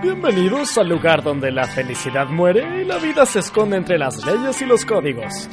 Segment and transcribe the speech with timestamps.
[0.00, 4.62] Bienvenidos al lugar donde la felicidad muere y la vida se esconde entre las leyes
[4.62, 5.48] y los códigos.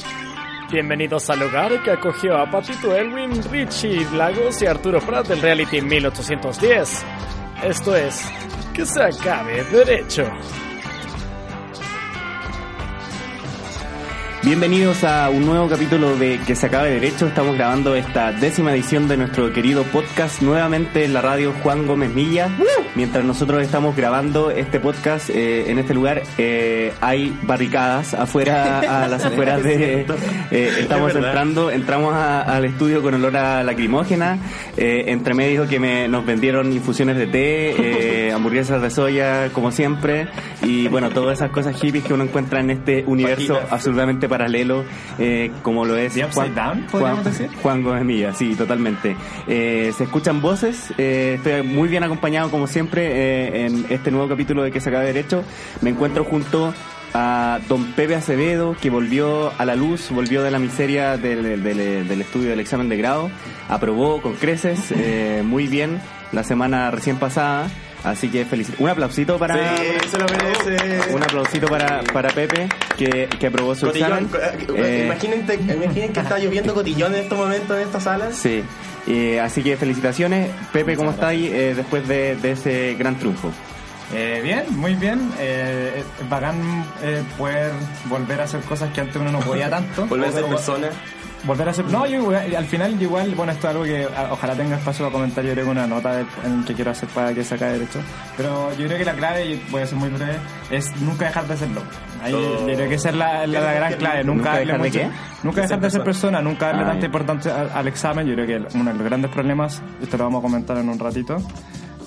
[0.72, 5.82] Bienvenidos al lugar que acogió a Patito Elwin, Richie Lagos y Arturo Prat del reality
[5.82, 7.04] 1810.
[7.64, 8.32] Esto es,
[8.72, 10.30] que se acabe derecho.
[14.46, 17.26] Bienvenidos a un nuevo capítulo de Que se acabe derecho.
[17.26, 22.12] Estamos grabando esta décima edición de nuestro querido podcast nuevamente en la radio Juan Gómez
[22.14, 22.50] Milla.
[22.94, 29.08] Mientras nosotros estamos grabando este podcast eh, en este lugar, eh, hay barricadas afuera, a
[29.08, 30.06] las afueras de.
[30.52, 34.38] eh, estamos entrando, entramos a- al estudio con olor a lacrimógena.
[34.78, 40.28] eh, entre medio que me, nos vendieron infusiones de té, hamburguesas de soya, como siempre.
[40.62, 43.74] Y bueno, todas esas cosas hippies que uno encuentra en este universo Vaginas.
[43.74, 44.84] absolutamente paralelo,
[45.20, 47.50] eh, como lo es The Upside Down, Juan, decir.
[47.62, 49.16] Juan Gómez Milla, sí, totalmente.
[49.48, 54.28] Eh, se escuchan voces, eh, estoy muy bien acompañado como siempre eh, en este nuevo
[54.28, 55.44] capítulo de Que se acabe derecho.
[55.82, 56.74] Me encuentro junto
[57.14, 62.08] a don Pepe Acevedo, que volvió a la luz, volvió de la miseria del, del-
[62.10, 63.30] del estudio del examen de grado,
[63.70, 66.02] aprobó con creces, eh, muy bien,
[66.34, 67.70] la semana recién pasada.
[68.06, 68.70] Así que feliz.
[68.78, 69.78] Un aplausito para.
[69.78, 71.14] Sí, se lo merece.
[71.14, 74.26] Un aplausito para, para Pepe, que, que aprobó su Cotillón.
[74.26, 74.30] examen.
[74.70, 78.32] eh, Eh, imaginen, te- imaginen que está lloviendo cotillón en estos momentos en esta sala.
[78.32, 78.64] Sí,
[79.08, 80.50] Eh, así que felicitaciones.
[80.72, 83.52] Pepe, ¿cómo está ahí eh, después de, de ese gran triunfo?
[84.14, 85.32] Eh, bien, muy bien.
[85.40, 86.56] Eh, es bacán
[87.02, 87.72] eh, poder
[88.06, 90.06] volver a hacer cosas que antes uno no podía tanto.
[90.06, 90.90] Volver a ser persona.
[91.46, 91.86] Volver a ser.
[91.86, 95.06] No, yo igual- al final, igual, bueno, esto es algo que a- ojalá tenga espacio
[95.06, 95.44] para comentar.
[95.44, 98.00] Yo creo que una nota de- en que quiero hacer para que se acabe derecho.
[98.36, 100.38] Pero yo creo que la clave, y voy a ser muy breve,
[100.72, 101.82] es nunca dejar de serlo.
[102.24, 102.68] Ahí, Oh.
[102.68, 104.24] Yo creo que esa es la, la- la gran clave.
[104.24, 105.10] Nunca, ¿Nunca dejar de mucho- qué?
[105.44, 108.26] Nunca dejar de ser persona, nunca darle Ah, tanta importancia al, al examen.
[108.28, 110.98] Yo creo que uno de los grandes problemas, esto lo vamos a comentar en un
[110.98, 111.38] ratito.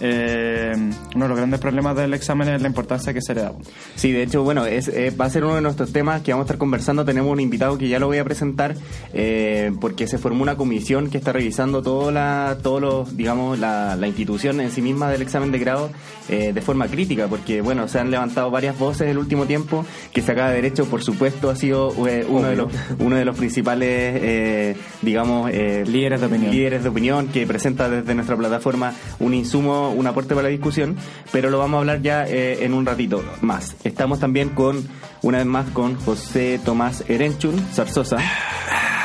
[0.01, 0.73] Eh,
[1.15, 3.53] uno de los grandes problemas del examen es la importancia que se le da.
[3.95, 6.45] Sí, de hecho, bueno, es, eh, va a ser uno de nuestros temas que vamos
[6.45, 7.05] a estar conversando.
[7.05, 8.75] Tenemos un invitado que ya lo voy a presentar
[9.13, 13.97] eh, porque se formó una comisión que está revisando todo la, todos los, digamos, la,
[13.97, 15.91] la institución en sí misma del examen de grado
[16.29, 20.23] eh, de forma crítica, porque bueno, se han levantado varias voces el último tiempo que
[20.23, 23.37] se acaba de derecho, por supuesto, ha sido eh, uno de los uno de los
[23.37, 26.51] principales, eh, digamos, eh, Líderes de opinión.
[26.53, 30.97] líderes de opinión que presenta desde nuestra plataforma un insumo, un aporte para la discusión,
[31.33, 33.77] pero lo vamos a hablar ya eh, en un ratito más.
[33.85, 34.87] Estamos también con,
[35.23, 38.19] una vez más, con José Tomás Erenchun, Zarzosa.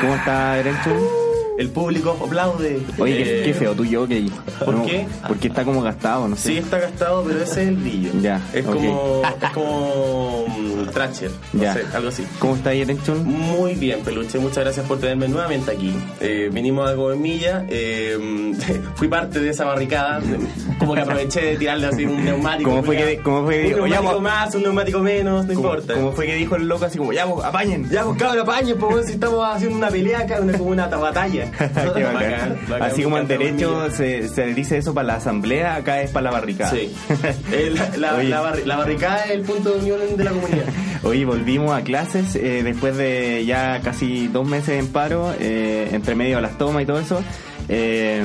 [0.02, 1.23] ¿Cómo está Erenchun?
[1.58, 2.81] El público aplaude.
[2.97, 4.09] Oye, qué, Eh, qué feo tuyo, ok.
[4.66, 5.06] ¿por No, qué?
[5.28, 6.50] Porque está como gastado, no sé.
[6.50, 8.09] Sí, está gastado, pero ese es el brillo.
[8.22, 9.22] Ya, Es como.
[9.44, 10.46] Es como.
[10.47, 11.31] mm, Thrasher.
[11.53, 11.74] No Ya.
[11.74, 12.25] sé, algo así.
[12.40, 13.24] ¿Cómo está Erenchun?
[13.25, 15.94] Muy bien, Peluche, muchas gracias por tenerme nuevamente aquí.
[16.22, 18.53] Eh, vinimos a Gomilla, eh,
[18.96, 20.22] fui parte de esa barricada,
[20.80, 22.69] como que aproveché de tirarle así un neumático.
[22.69, 25.68] ¿Cómo fue que- cómo fue que un neumático vos- más, un neumático menos, no ¿Cómo,
[25.69, 25.94] importa.
[25.94, 27.88] cómo fue que dijo el loco así como, ya, vos, apañen?
[27.90, 31.43] Ya, pues cabrón, apañe, pues si estamos haciendo una pelea acá, una, como una batalla.
[31.96, 32.14] Qué bacán.
[32.14, 36.12] Bacán, bacán, Así como en derecho se, se dice eso para la asamblea, acá es
[36.12, 36.72] para la barricada.
[36.72, 36.94] Sí.
[37.74, 38.30] La, la- Oye.
[38.30, 40.66] la barri- la barricada es el punto de unión de la comunidad.
[41.04, 46.16] Hoy volvimos a clases eh, después de ya casi dos meses en paro, eh, entre
[46.16, 47.22] medio de las tomas y todo eso.
[47.69, 48.24] Eh,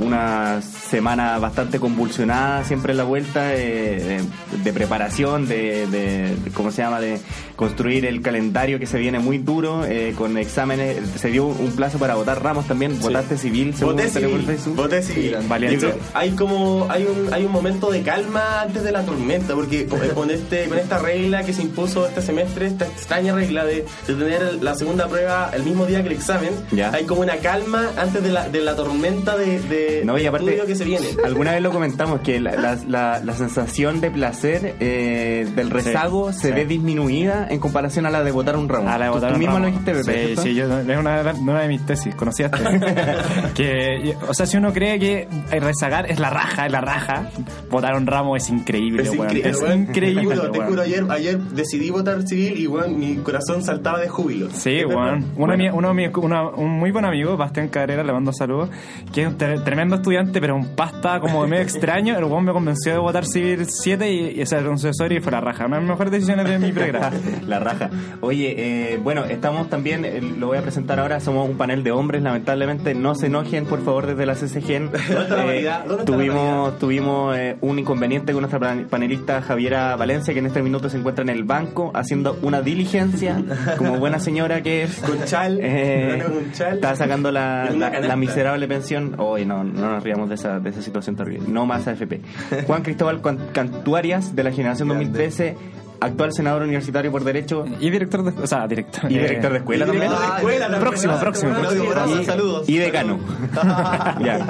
[0.00, 4.20] una semana bastante convulsionada siempre en la vuelta, eh,
[4.52, 7.00] de, de preparación, de, de- de- ¿cómo se llama?
[7.00, 7.20] De
[7.56, 10.96] construir el calendario que se viene muy duro, eh, con exámenes.
[11.16, 14.76] Se dio un plazo para votar ramos también, votaste civil, Voté civil, Facebook.
[14.76, 15.36] voté civil.
[15.48, 15.78] Valiente.
[15.86, 19.86] Creo- Hay como hay un hay un momento de calma antes de la tormenta porque
[19.86, 23.84] con, con este con esta regla que se impuso este semestre, esta extraña regla de,
[24.06, 26.90] de tener la segunda prueba el mismo día que el examen, Ya.
[26.92, 30.28] hay como una calma antes de la, de la tormenta de, de, No, y de
[30.28, 31.06] aparte, estudio que se viene.
[31.24, 36.32] alguna vez lo comentamos, que la, la, la- la sensación de placer eh, del rezago
[36.32, 36.52] se sí.
[36.54, 38.88] ve disminuida en comparación a la de votar un ramo.
[38.88, 39.66] A la de Tú- votar tú un mismo ramo.
[39.66, 42.50] lo dijiste, Pepe, Sí, sí, yo, es una, de- una de mis tesis, conocías
[43.54, 47.30] que, o sea, si uno cree que rezagar es la raja, es la raja,
[47.70, 49.36] votar un ramo es increíble, Es, weón.
[49.36, 50.70] Es weón, increíble, Te juro, te weón.
[50.70, 54.48] juro, ayer, ayer decidí votar civil y weón, mi corazón saltaba de júbilo.
[54.52, 55.26] Sí, weón.
[55.36, 58.32] Uno, de mi- uno de mi- una- un muy buen amigo, Bastián Cabrera, le mando
[58.32, 58.69] saludos,
[59.12, 62.16] que es un tre- tremendo estudiante, pero un pasta como de medio extraño.
[62.16, 65.20] El weón me convenció de votar civil 7 y, y ese era un sucesor y
[65.20, 65.66] fue la raja.
[65.66, 67.16] Una de las mejores decisiones de mi pregrado.
[67.46, 67.90] La raja.
[68.20, 68.54] Oye,
[68.94, 72.22] eh, bueno, estamos también, eh, lo voy a presentar ahora, somos un panel de hombres,
[72.22, 74.90] lamentablemente no se enojen, por favor, desde la CCGen.
[74.94, 75.84] está la variedad?
[75.84, 80.40] ¿Dónde está la tuvimos tuvimos eh, un inconveniente con nuestra pan- panelista Javiera Valencia, que
[80.40, 83.42] en este minuto se encuentra en el banco haciendo una diligencia,
[83.78, 84.96] como buena señora que es.
[85.00, 86.74] Con chal, Eh, con chal.
[86.74, 89.14] está sacando la, la- la miserable de pensión.
[89.18, 91.48] Hoy no, no nos riamos de esa, de esa situación terrible.
[91.48, 92.20] No más AFP.
[92.66, 95.56] Juan Cristóbal Can- Cantuarias, de la generación 2013,
[96.00, 98.42] actual senador universitario por Derecho Y director de...
[98.42, 99.10] O sea, director...
[99.10, 100.08] y eh, director de escuela también.
[100.08, 100.82] Director de escuela también.
[100.82, 102.22] Próximo, próximo, Claudio próximo.
[102.24, 102.68] Saludos.
[102.68, 103.18] Y decano.
[104.24, 104.46] ya.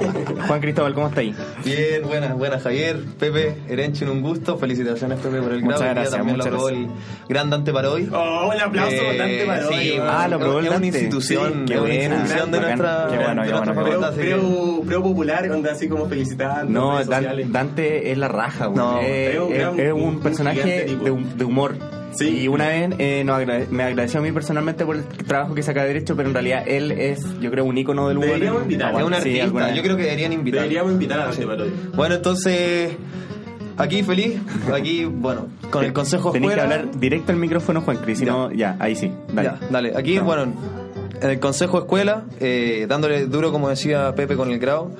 [0.47, 1.35] Juan Cristóbal, ¿cómo está ahí?
[1.64, 4.56] Bien, buenas, buenas Javier, Pepe, Erenchen, un gusto.
[4.58, 5.82] Felicitaciones Pepe por el Muchas grado.
[5.82, 6.88] Día gracias, también lo muchas aprobó el
[7.29, 8.08] gran Dante Paroy.
[8.12, 9.75] Oh, un aplauso Eh, por Dante Paroy.
[9.85, 10.08] sí, weón.
[10.11, 10.87] Ah, lo aprobó el es una Dante.
[10.99, 11.94] institución, Sí, qué buena.
[12.17, 15.49] institución de nuestra, Qué bueno, bueno, facultad, Preo, así popular,
[15.88, 16.81] como felicitando.
[16.81, 17.05] No.
[17.05, 18.76] Dante es la raja, güey.
[18.76, 21.75] No, es, un un, un personaje de, hum- de humor.
[22.12, 22.40] Sí.
[22.42, 25.82] Y una vez eh, agrade- me agradeció a mí personalmente por el trabajo que saca
[25.82, 28.28] de Derecho, pero en realidad él es, yo creo, un ícono del humor.
[28.31, 28.98] Deberíamos invitarlo.
[28.98, 30.60] Es un artista, alguna- yo creo que deberían invitar.
[30.62, 31.31] Deberíamos invitar a.
[31.94, 32.92] Bueno, entonces,
[33.76, 34.34] aquí feliz,
[34.75, 38.32] aquí, bueno, con el consejo Tenés que hablar directo al micrófono, Juan Cris, si Ya.
[38.32, 39.10] no, ya, ahí sí.
[39.32, 39.48] Dale.
[39.60, 39.93] Ya, dale.
[39.96, 40.52] Aquí, bueno,
[41.22, 44.90] en el Consejo Escuela, eh, dándole duro, como decía Pepe, con el grado.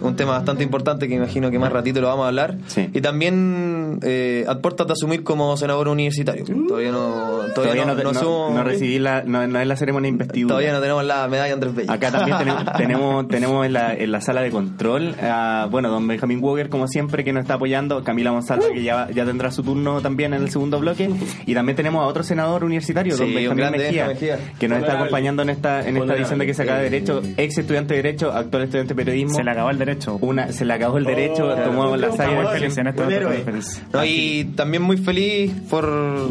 [0.00, 2.56] Un tema bastante importante que imagino que más ratito lo vamos a hablar.
[2.66, 2.90] Sí.
[2.92, 6.44] Y también eh, a puertas de asumir como senador universitario.
[6.68, 9.66] Todavía no, todavía Todavía no, no, no, no asumo- no recibí la, no, no es
[9.66, 10.48] la ceremonia investidura.
[10.52, 11.90] Todavía no tenemos la medalla Andrés Bello.
[11.92, 16.06] Acá también tenemos, tenemos, tenemos en, la, en la sala de control, a, bueno, don
[16.06, 19.62] Benjamín Walker, como siempre, que nos está apoyando, Camila Monsalva, que ya, ya tendrá su
[19.62, 21.08] turno también en el segundo bloque,
[21.46, 24.38] y también tenemos a otro senador universitario, don Sí, un Benjamín Mejía, Mejía.
[24.58, 27.22] que nos está acompañando en esta, en esta edición de que se acaba de Derecho,
[27.36, 29.34] ex estudiante de Derecho, actual estudiante de Periodismo.
[29.34, 30.18] Se le acabó el derecho.
[30.20, 33.04] Una, se le acabó el derecho, Oh, tomó la favor, de feliz en este
[33.44, 33.82] feliz.
[33.92, 35.84] No, y también muy feliz por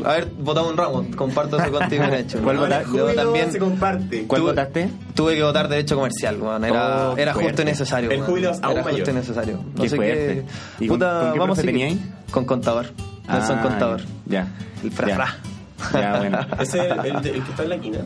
[0.06, 1.06] haber votado un ramo.
[1.15, 2.03] Comparto eso contigo.
[2.44, 3.15] ¿Cuál votaste?
[3.15, 4.24] También se comparte.
[4.27, 4.89] ¿Cuál Tuve- votaste?
[5.15, 6.38] Tuve que votar derecho comercial.
[6.63, 8.12] Era, Oh, era justo y necesario.
[8.12, 9.09] El júbilo es aún Era justo mayor.
[9.09, 9.59] y necesario.
[9.80, 10.45] Qué fuerte.
[10.80, 12.00] ¿Y con- puta, con qué vamos tenía ahí?
[12.31, 12.85] Con contador.
[13.27, 14.01] Nelson Ah, Contador.
[14.25, 14.47] Ya.
[14.83, 15.15] El fra, ya.
[15.15, 16.01] fra.
[16.01, 16.39] Ya, bueno.
[16.59, 18.00] Ese es el, el que está en la quina.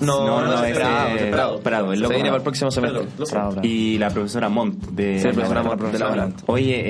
[0.00, 2.24] No, No, no, no, es Prado, es Prado, Prado, el Se viene Prado.
[2.32, 3.02] para el próximo semestre.
[3.30, 3.54] Bravo.
[3.62, 5.80] Y la profesora Montt de Sí, la profesora Montt.
[5.80, 6.42] Montt de la Montt.
[6.46, 6.82] Oye,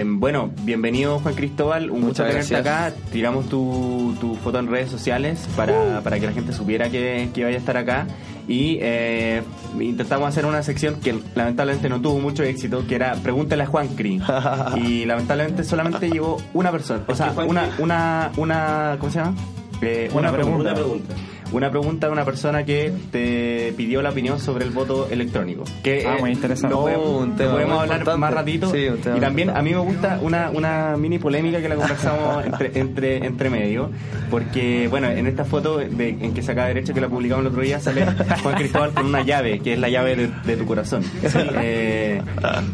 [0.00, 2.92] eh, bueno, bienvenido Juan Cristóbal, un gusto Muchas tenerte gracias.
[2.92, 2.96] acá.
[3.12, 5.56] Tiramos tu, tu foto en redes sociales Uh.
[5.56, 8.06] para, para que la gente supiera que, que vaya a estar acá.
[8.48, 9.42] Y eh,
[9.80, 13.88] intentamos hacer una sección que lamentablemente no tuvo mucho éxito, que era Pregúntale a Juan
[13.88, 14.20] Cri.
[14.76, 19.34] y lamentablemente solamente llegó una persona, o sea, una, una, una, ¿cómo se llama?
[19.82, 20.60] Eh, Una pregunta.
[20.60, 21.14] Una pregunta.
[21.52, 25.64] Una pregunta de una persona que te pidió la opinión sobre el voto electrónico.
[25.82, 26.74] Que, Ah, eh, muy interesante.
[26.74, 28.20] Lo Oh, podemos, un lo tema podemos muy hablar importante.
[28.20, 28.70] más ratito.
[28.70, 31.76] Sí, un tema y también a mí me gusta una, una mini polémica que la
[31.76, 33.90] conversamos entre, entre, entre medio.
[34.30, 37.48] Porque, bueno, en esta foto de, en que se acaba derecho que la publicamos el
[37.50, 38.04] otro día sale
[38.42, 41.02] Juan Cristóbal con una llave, que es la llave de, de tu corazón.
[41.62, 42.20] Eh,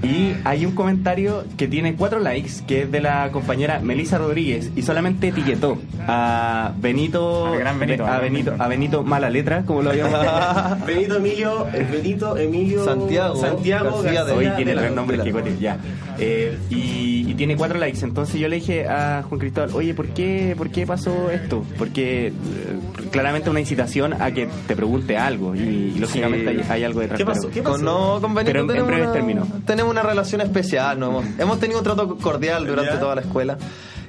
[0.02, 4.70] y hay un comentario que tiene cuatro likes, que es de la compañera Melissa Rodríguez,
[4.76, 8.54] y solamente etiquetó a Benito, Al gran Benito, a Benito.
[8.64, 10.12] A Benito Mala Letra, como lo habíamos
[10.86, 15.24] Benito Emilio, eh, Benito Emilio Santiago Santiago García de- Hoy García tiene tres nombres de
[15.24, 15.78] que cote, ya.
[16.18, 18.00] Eh, y, y tiene cuatro likes.
[18.04, 21.64] Entonces yo le dije a Juan Cristóbal, oye, ¿por qué, por qué pasó esto?
[21.78, 22.32] Porque eh,
[23.10, 25.54] claramente una incitación a que te pregunte algo.
[25.56, 27.18] Y, y lógicamente hay, hay algo detrás.
[27.18, 27.50] ¿Qué pasó?
[27.50, 27.76] ¿Qué pasó?
[27.76, 29.48] Con, no, con Benito Pero en- en tenemos, breves una, términos.
[29.66, 30.98] tenemos una relación especial.
[31.00, 31.08] ¿no?
[31.08, 33.00] Hemos, hemos tenido un trato cordial durante ¿Ya?
[33.00, 33.58] toda la escuela.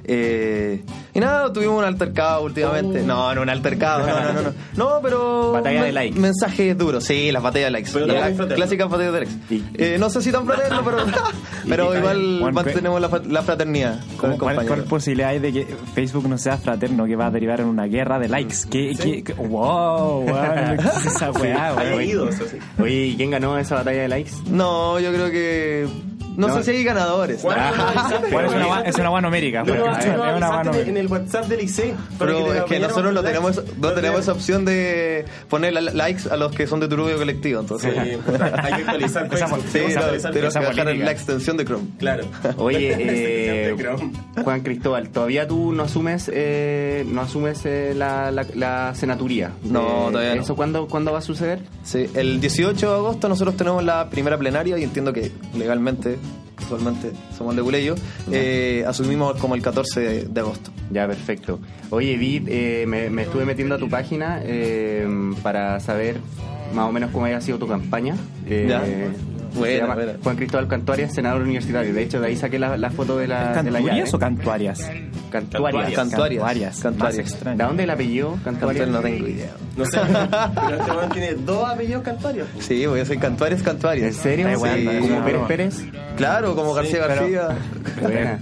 [0.06, 0.82] Eh,
[1.14, 3.00] y nada, tuvimos un altercado últimamente.
[3.02, 3.06] Oh.
[3.06, 4.06] No, no, un altercado.
[4.06, 4.42] No, no, no.
[4.42, 5.52] No, No, pero.
[5.52, 6.18] Batalla de likes.
[6.20, 7.90] Mensajes duros, sí, las batallas de likes.
[7.92, 9.34] Pero también La- clásicas batallas de likes.
[9.78, 10.98] Eh, no sé si tan fraterno, pero.
[11.68, 14.66] pero igual Juan, mantenemos la, la fraternidad con ¿Cómo- el ¿Cuál.
[14.66, 17.84] ¿Cuál posibilidad hay de que Facebook no sea fraterno, que va a derivar en una
[17.86, 18.56] guerra de likes?
[18.70, 22.58] ¿Qué, qué, qué- wow, weón, ¿qué es esa weá, así.
[22.80, 24.32] Oye, ¿y quién ganó esa batalla de likes?
[24.50, 25.86] No, yo creo que.
[26.36, 26.56] No, No.
[26.56, 27.40] sé si hay ganadores.
[27.42, 29.62] ¿Cuál es una, ¿Lo gua- es una numérica.
[29.64, 31.94] No, no, es en el WhatsApp del IC.
[32.18, 36.36] Pero es que nosotros no tenemos, no tenemos esa opción de poner la- likes a
[36.36, 37.60] los que son de tu rubio colectivo.
[37.60, 40.66] Entonces, Sí, puta, hay que actualizar Esa sí, tenemos que no, actualizar tenemos esa que
[40.66, 41.04] bajar política.
[41.04, 41.84] la extensión de Chrome.
[41.98, 42.24] Claro.
[42.56, 43.76] Oye, eh.
[44.42, 49.52] Juan Cristóbal, ¿todavía tú no asumes eh, no asumes eh, la, la, la senaturía?
[49.62, 50.42] No, Eh, todavía no.
[50.42, 51.60] ¿Eso cuándo, cuándo va a suceder?
[51.84, 56.18] Sí, el 18 de agosto nosotros tenemos la primera plenaria y entiendo que legalmente,
[56.56, 57.94] casualmente, somos de Buleyo,
[58.30, 60.70] eh, asumimos como el 14 de, de agosto.
[60.90, 61.58] Ya, perfecto.
[61.90, 65.06] Oye, Vid, eh, me, me estuve metiendo a tu página eh,
[65.42, 66.18] para saber
[66.74, 68.16] más o menos cómo había sido tu campaña.
[68.46, 69.08] Eh,
[69.54, 70.12] Se Buena, llama buena.
[70.22, 71.94] Juan Cristóbal Cantuarias, senador universitario.
[71.94, 74.02] De hecho, de ahí saqué la, la foto de la, de la llave.
[74.02, 74.78] ¿Canturias o cantuarias?
[75.30, 75.30] Cantuarias.
[75.30, 75.94] Cantuarias.
[75.94, 75.96] Cantuarias.
[75.96, 76.80] Cantuarias.
[76.80, 76.98] Cantuarias.
[76.98, 77.58] Más extraño.
[77.58, 78.38] ¿De dónde el apellido?
[78.44, 78.84] Cantuarias.
[78.84, 79.50] Cantuarias no tengo idea.
[79.76, 80.00] No sé,
[80.66, 82.48] pero este weón tiene dos apellidos cantarios.
[82.60, 84.06] Sí, voy a ser Cantuarias, Cantuarias.
[84.08, 84.48] ¿En serio?
[84.48, 84.54] Sí.
[85.00, 85.42] ¿Como Pérez.
[85.48, 85.82] Pérez?
[86.16, 87.48] Claro, como García pero- García.
[88.00, 88.38] Buena,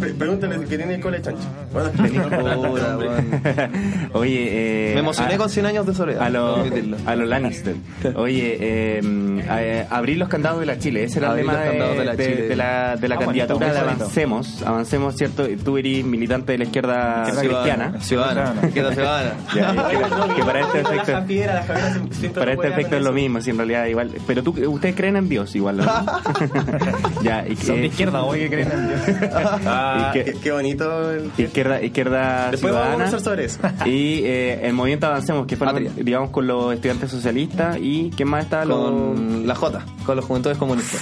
[0.00, 1.42] pre- pregúntale que tiene cola de chancho.
[1.72, 1.90] Bueno.
[4.12, 6.22] Oye, eh, Me emocioné a- con 100 años de soledad.
[6.22, 6.58] A los
[7.06, 7.76] a los Lannister.
[8.16, 9.00] Oye, eh,
[9.48, 11.04] eh, abrir los candados de la Chile.
[11.04, 13.90] Ese era el los de, la de- la, de la Ah, candidatura bonito, de.
[13.92, 14.62] Avancemos.
[14.62, 15.46] Avancemos, ¿cierto?
[15.64, 18.00] Tú eres militante de la izquierda cristiana.
[18.00, 18.66] Ciudadana.
[18.66, 19.32] Izquierda ciudadana.
[19.54, 22.68] Ya, que, que para este La efecto Javiera, la Javiera se- siempre para no este
[22.74, 24.10] efecto es lo mismo, si en realidad igual.
[24.26, 25.84] Pero tú, ustedes creen en Dios igual, ¿no?
[27.22, 29.00] ya, y Son de izquierda, hoy que creen en Dios.
[29.66, 31.10] Ah, Y que- qué, bonito.
[31.12, 31.30] El...
[31.38, 32.92] izquierda, izquierda Después vamos a ciudadana.
[33.04, 33.58] conversar sobre eso.
[33.88, 35.90] Y eh, el movimiento Avancemos, que Patria.
[35.96, 38.64] digamos, con los estudiantes socialistas y ¿quién más está?
[38.64, 41.00] Los- Con la J, con los juventudes comunistas.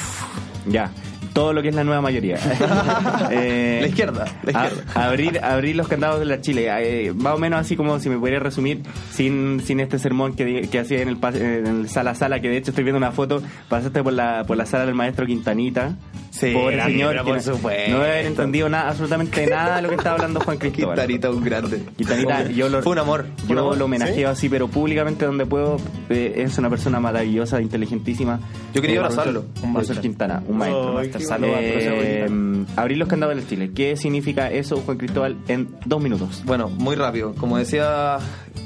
[0.67, 0.91] Ya,
[1.35, 2.39] todo lo que es la nueva mayoría.
[3.31, 4.93] Eh, La izquierda, la a- izquierda.
[5.07, 6.69] abrir, abrir los candados de la Chile.
[6.71, 10.69] Eh, más o menos así como si me pudiera resumir, sin, sin este sermón que,
[10.71, 13.43] que hacía en el, en el sala sala, que de hecho estoy viendo una foto,
[13.69, 15.97] pasaste por la, por la sala del maestro Quintanita.
[16.31, 17.93] Sí, Pobre señor, por no- supuesto.
[17.93, 20.97] no debe haber entendido nada, absolutamente nada de lo que estaba hablando Juan Cristóbal.
[20.97, 21.83] Quintanita, un grande.
[21.97, 23.27] Quintanita, yo lo, Fue un amor.
[23.43, 23.77] un yo amor.
[23.79, 25.77] lo homenajeo así, pero públicamente donde puedo.
[26.11, 28.41] Eh, es una persona maravillosa, inteligentísima.
[28.75, 29.43] Yo quería abrazarlo.
[29.45, 30.99] profesor- Profesor Quintana, un maestro.
[30.99, 31.57] Ay, bonito.
[31.57, 33.71] Eh, abrir los candados del Chile.
[33.75, 36.43] ¿Qué significa eso, Juan Cristóbal, en dos minutos?
[36.45, 37.35] Bueno, muy rápido.
[37.35, 38.19] Como decía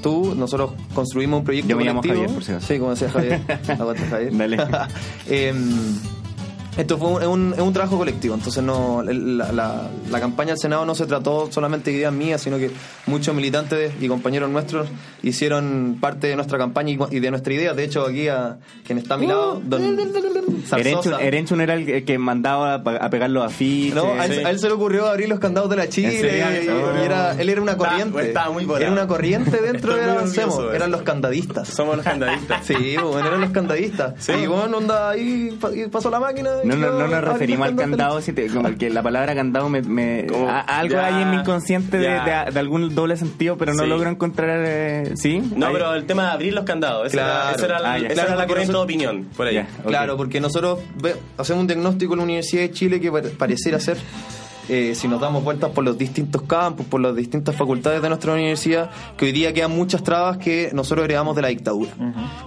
[0.02, 2.22] tú, nosotros construimos un proyecto Yo me llamo colectivo.
[2.24, 2.66] Javier, por si acaso.
[2.66, 3.40] Sí, como decía Javier.
[3.80, 4.36] Aguante, Javier.
[4.36, 4.56] Dale.
[5.28, 5.96] Em,
[6.78, 10.50] esto fue un, es un, es un trabajo colectivo, entonces no la, la- la campaña
[10.52, 12.70] del Senado no se trató solamente de ideas mías, sino que
[13.06, 14.88] muchos militantes y compañeros nuestros
[15.22, 17.74] hicieron parte de nuestra campaña y, de nuestra idea.
[17.74, 19.82] De hecho, aquí a quien está a mi lado, don
[20.66, 20.78] Zarzosa.
[20.78, 23.94] Erenchun, Erenchun era el que mandaba a pegar los afiches.
[23.94, 24.44] No, a él, Sí.
[24.44, 27.48] a él se le ocurrió abrir los candados de la Chile y, y era, él
[27.48, 28.20] era una corriente.
[28.28, 30.74] estaba muy era una corriente dentro de Avancemos.
[30.74, 31.68] Eran los candadistas.
[31.68, 32.64] Somos los candadistas.
[32.68, 34.14] Sí, bueno, eran los candadistas.
[34.18, 34.32] Sí.
[34.32, 35.58] Y bueno, onda ahí
[35.90, 36.50] pasó la máquina.
[36.64, 39.68] y No, no, no nos referimos al candado, si te- como que la palabra candado
[39.68, 43.16] me, me- Como- a- algo ya, hay en mi inconsciente de, de- de algún doble
[43.16, 43.88] sentido, pero no Sí.
[43.88, 45.42] logro encontrar, eh, ¿sí?
[45.56, 47.06] No, Ahí- pero el tema de abrir los candados.
[47.08, 47.32] Esa Claro.
[47.48, 48.06] era, esa era la, Ah, ya.
[48.06, 49.24] esa Claro, era la porque corriente de opinión.
[49.36, 49.54] Por ahí.
[49.54, 49.66] Ya.
[49.86, 53.80] Claro, porque nosotros ve- hacemos un diagnóstico en la Universidad de Chile que pare- pareciera
[53.80, 53.96] ser,
[54.68, 58.32] eh, si nos damos vueltas por los distintos campus, por las distintas facultades de nuestra
[58.34, 61.90] universidad, que hoy día quedan muchas trabas que nosotros heredamos de la dictadura.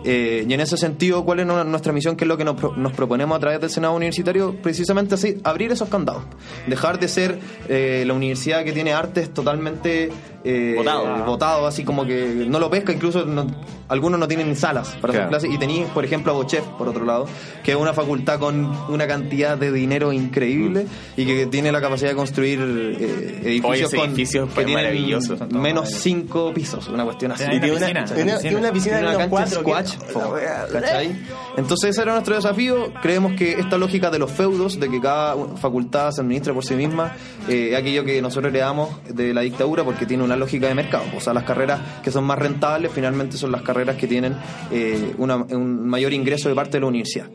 [0.03, 2.15] Eh, y en ese sentido, ¿cuál es nu- nuestra misión?
[2.15, 4.55] ¿Qué es lo que nos, pro- nos proponemos a través del Senado Universitario?
[4.61, 6.23] Precisamente así, abrir esos candados.
[6.67, 10.09] Dejar de ser eh, la universidad que tiene artes totalmente...
[10.43, 11.25] eh, Votado.
[11.25, 13.45] votado, así como que no lo pesca, incluso no-
[13.89, 15.17] algunos no tienen salas para Claro.
[15.27, 17.27] hacer clases y tenéis, por ejemplo, a Bochef, por otro lado,
[17.63, 20.87] que es una facultad con una cantidad de dinero increíble
[21.17, 24.83] y que tiene la capacidad construir eh, edificios Oye, ese con, edificio que fue tienen
[24.85, 25.37] maravilloso.
[25.51, 27.43] menos cinco pisos, una cuestión así.
[27.45, 28.39] Tiene Y tiene una, piscina, tiene- piscina.
[28.41, 29.91] tiene una piscina de Tiene una unos cancha de cuatro.
[30.09, 31.15] squash, ¿cachai?
[31.57, 32.93] Entonces ese era nuestro desafío.
[33.01, 36.75] Creemos que esta lógica de los feudos, de que cada facultad se administra por sí
[36.75, 37.13] misma,
[37.49, 41.03] eh, es aquello que nosotros heredamos de la dictadura porque tiene una lógica de mercado.
[41.15, 44.35] O sea, las carreras que son más rentables finalmente son las carreras que tienen
[44.71, 47.27] eh, una- un mayor ingreso de parte de la universidad.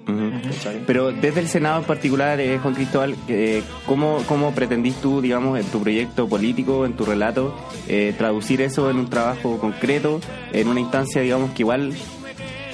[0.86, 5.58] Pero desde el Senado en particular, eh, Juan Cristóbal, eh, ¿cómo, ¿cómo pretendís tú, digamos,
[5.58, 7.54] en tu proyecto político, en tu relato,
[7.88, 10.20] eh, traducir eso en un trabajo concreto,
[10.52, 11.92] en una instancia, digamos, que igual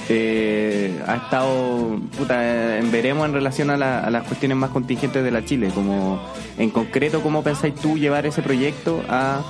[0.09, 5.23] eh, ha estado puta, en veremos en relación a, la- a las cuestiones más contingentes
[5.23, 5.69] de la Chile?
[5.75, 6.21] Como,
[6.59, 9.43] en concreto, ¿cómo pensáis tú llevar ese proyecto a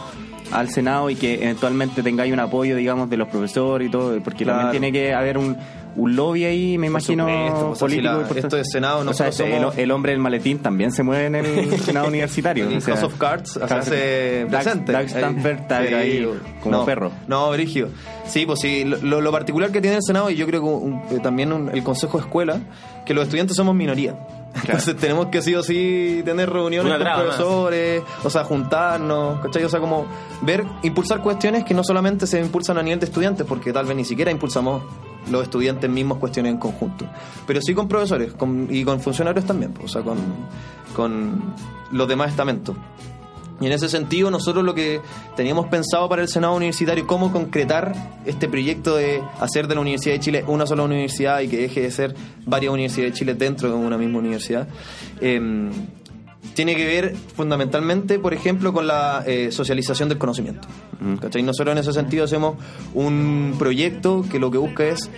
[0.50, 4.44] al Senado y que eventualmente tengáis un apoyo, digamos, de los profesores y todo, porque
[4.44, 4.58] Claro.
[4.64, 5.56] también tiene que haber un,
[5.96, 8.12] un lobby ahí, me imagino, supuesto, pues, político.
[8.34, 11.26] la- esto es Senado, o sea, el, somos- el hombre del maletín también se mueve
[11.26, 12.68] en el Senado universitario.
[12.68, 14.92] El o sea, House of Cards se hace Doug- presente.
[14.92, 15.94] Doug Stanford está Sí.
[15.94, 16.28] ahí
[16.62, 17.12] como no, perro.
[17.28, 17.88] No, Brigio.
[18.26, 21.02] Sí, pues sí, lo, lo particular que tiene el Senado, y yo creo que un-
[21.10, 22.60] eh, también un- el Consejo de Escuela,
[23.04, 24.14] que los estudiantes somos minoría.
[24.54, 27.20] Entonces tenemos que sí o sí tener reuniones Una con más.
[27.22, 29.64] profesores, o sea, juntarnos, ¿cachai?
[29.64, 30.04] O sea, como
[30.42, 33.96] ver, impulsar cuestiones que no solamente se impulsan a nivel de estudiantes, porque tal vez
[33.96, 34.82] ni siquiera impulsamos
[35.30, 37.06] los estudiantes mismos cuestiones en conjunto,
[37.46, 38.32] pero sí con profesores
[38.70, 40.18] y con funcionarios también, o sea, con,
[40.94, 41.54] con
[41.90, 42.76] los demás estamentos.
[43.60, 45.00] Y en ese sentido, nosotros lo que
[45.36, 47.94] teníamos pensado para el Senado Universitario, cómo concretar
[48.26, 51.82] este proyecto de hacer de la Universidad de Chile una sola universidad y que deje
[51.82, 54.66] de ser varias universidades de Chile dentro de una misma universidad,
[55.20, 55.70] eh,
[56.54, 60.68] tiene que ver fundamentalmente, por ejemplo, con la eh, socialización del conocimiento.
[61.20, 61.42] ¿Cachai?
[61.42, 62.56] Nosotros en ese sentido hacemos
[62.94, 65.10] un proyecto que lo que busca es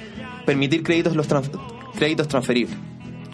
[0.46, 1.50] permitir créditos, los trans-
[1.96, 2.76] créditos transferibles.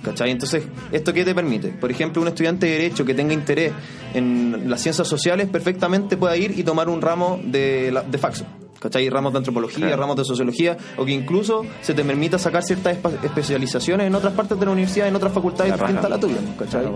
[0.02, 0.30] ¿Cachai?
[0.30, 1.68] Entonces, ¿esto qué te permite?
[1.68, 3.72] Por ejemplo, un estudiante de Derecho que tenga interés
[4.14, 8.46] en las ciencias sociales perfectamente pueda ir y tomar un ramo de, la- de Faxo.
[8.80, 9.08] ¿Cachai?
[9.10, 14.06] Ramos de antropología, ramos de sociología, o que incluso se te permita sacar ciertas especializaciones
[14.06, 16.86] en otras partes de la universidad, en otras facultades distintas a la tuya, ¿cachai?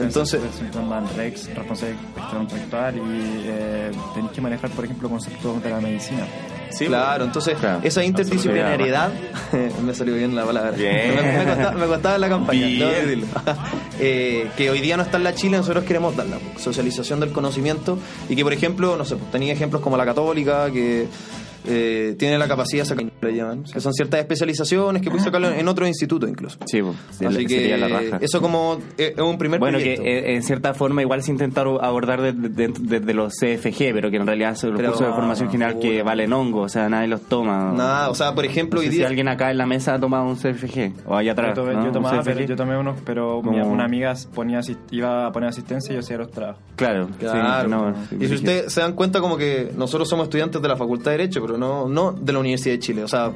[0.00, 3.00] Entonces, Entonces, Rex, responsable de gestión intelectual y
[3.46, 6.26] eh, tenéis que manejar, por ejemplo, conceptos de la medicina.
[6.76, 7.80] Sí, Claro, entonces Claro.
[7.82, 9.10] esa interdisciplinariedad,
[9.84, 11.14] me salió bien la palabra, Bien.
[11.14, 13.24] Me, me costaba, me costaba en la campaña, Bien.
[14.00, 17.96] Eh, que hoy día no está en la Chile, nosotros queremos darla, socialización del conocimiento
[18.28, 21.06] y que por ejemplo, no sé, pues, tenía ejemplos como la católica, que
[21.66, 25.50] eh, tiene la capacidad de sacar, le llaman, que son ciertas especializaciones que puedes sacarlo
[25.50, 26.58] en otro instituto incluso.
[26.66, 28.18] Sí, pues, Así que sería la raja.
[28.20, 30.04] eso como eh, es un primer Bueno, que proyecto.
[30.04, 34.10] eh, en cierta forma igual se intentaron abordar desde de, de- de los CFG, pero
[34.10, 36.88] que en realidad son los Pero, cursos de formación general que valen hongo, o sea,
[36.88, 37.72] nadie los toma.
[37.74, 40.24] Nada, o sea, por ejemplo, No hoy si alguien acá en la mesa ha tomado
[40.26, 41.54] un CFG, o allá atrás.
[41.56, 41.80] Yo tomé, ¿no?
[41.82, 45.32] yo Un tomaba, pero yo tomé unos, pero mi- Como- una amiga ponía, iba a
[45.32, 46.62] poner asistencia y yo hacía los trabajos.
[46.76, 47.62] Claro, Claro.
[47.62, 50.68] sí, no, sí, y si ustedes se dan cuenta como que nosotros somos estudiantes de
[50.68, 53.04] la Facultad de Derecho, pero no, no de la Universidad de Chile.
[53.04, 53.32] O sea,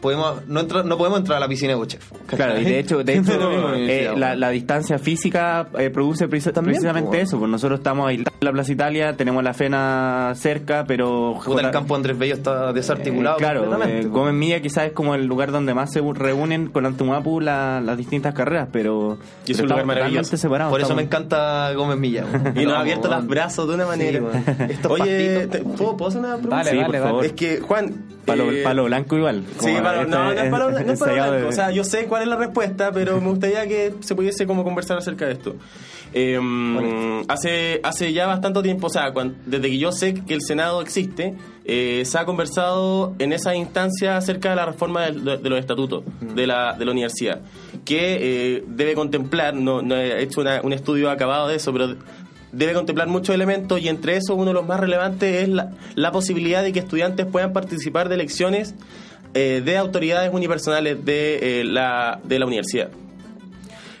[0.00, 2.10] podemos, no, entrar, no podemos entrar a la piscina de Bochef.
[2.26, 3.14] Claro, y de hecho, de
[3.76, 7.38] eh, la, la distancia física eh, produce preci- También, precisamente pues, eso.
[7.38, 11.38] Pues nosotros estamos aislados en la Plaza Italia, tenemos la FENA cerca, pero...
[11.44, 13.36] Puta, el campo Andrés Bello está desarticulado.
[13.36, 14.08] Eh, claro, eh, pues.
[14.10, 17.96] Gómez Milla quizás es como el lugar donde más se reúnen con Antumapu la- las
[17.96, 20.36] distintas carreras, pero, Y es un lugar maravilloso.
[20.36, 20.70] separados.
[20.72, 22.24] Por eso me encanta Gómez Milla.
[22.54, 24.20] Y nos No, ha abierto los brazos de una manera.
[24.68, 26.56] Sí, Oye, ¿puedo, ¿puedo hacer una pregunta?
[26.64, 26.86] Dale,
[27.20, 27.26] Sí.
[27.26, 28.04] Es que, Juan.
[28.24, 29.42] Palo, eh, palo blanco igual.
[29.58, 31.32] Sí, este- no, no es palo, no es blanco.
[31.32, 34.46] de- O sea, yo sé cuál es la respuesta, pero me gustaría que se pudiese
[34.46, 35.56] como conversar acerca de esto.
[36.14, 40.40] Eh, hace, hace ya bastante tiempo, o sea, cuan- desde que yo sé que el
[40.42, 45.50] Senado existe, eh, se ha conversado en esa instancia acerca de la reforma de, de
[45.50, 47.40] los estatutos de la, de la universidad,
[47.84, 51.94] que eh, debe contemplar, no, no he hecho una- un estudio acabado de eso, pero
[52.52, 56.10] debe contemplar muchos elementos y entre esos uno de los más relevantes es la, la
[56.12, 58.74] posibilidad de que estudiantes puedan participar de elecciones
[59.40, 62.90] eh, de autoridades unipersonales de, eh, la, de la universidad.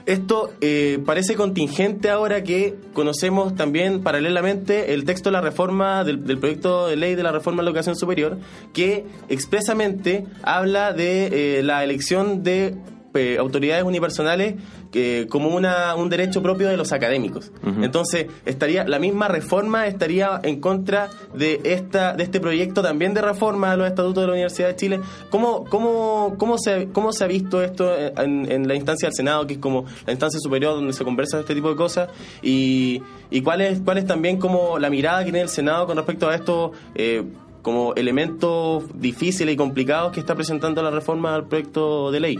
[0.04, 6.18] Esto eh, parece contingente ahora que conocemos también paralelamente el texto de la reforma del,
[6.40, 8.38] proyecto de ley de la reforma de la educación superior
[8.72, 12.74] que expresamente habla de la elección de
[13.18, 14.54] eh, autoridades unipersonales
[14.90, 17.52] que como una, un derecho propio de los académicos.
[17.82, 23.20] Entonces, estaría la misma reforma estaría en contra de esta de este proyecto también de
[23.20, 25.00] reforma a los estatutos de la Universidad de Chile.
[25.30, 29.46] ¿Cómo, cómo, cómo, se, cómo se ha visto esto en, en la instancia del Senado,
[29.46, 32.08] que es como la instancia superior donde se conversa este tipo de cosas?
[32.42, 35.96] Y, y cuál, es, cuál es también como la mirada que tiene el Senado con
[35.96, 37.24] respecto a estos eh,
[37.62, 42.38] como elementos difíciles y complicados que está presentando la reforma al proyecto de ley.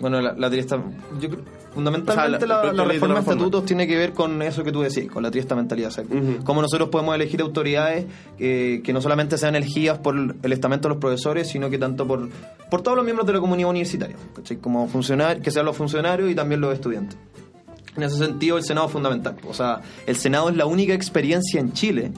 [0.00, 0.82] Bueno, la, la triesta...
[1.20, 1.40] Yo creo,
[1.74, 5.08] fundamentalmente O sea, la- reforma de estatutos tiene que ver con eso que tú decís,
[5.10, 5.90] con la triestamentalidad.
[5.90, 6.42] O sea, Ujú.
[6.42, 8.06] Cómo nosotros podemos elegir autoridades
[8.38, 12.06] eh, que no solamente sean elegidas por el estamento de los profesores, sino que tanto
[12.08, 12.28] por,
[12.70, 14.16] por todos los miembros de la comunidad universitaria.
[14.34, 14.56] ¿cachai?
[14.56, 17.16] Como funcionar, que sean los funcionarios y también los estudiantes.
[17.96, 19.36] En ese sentido, el Senado es fundamental.
[19.46, 22.12] O sea, el Senado es la única experiencia en Chile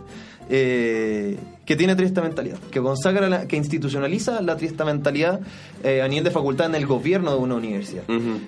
[0.49, 5.41] eh, que tiene triestamentalidad, que consagra, la- que institucionaliza la triestamentalidad
[5.85, 8.05] eh, a nivel de facultad en el gobierno de una universidad.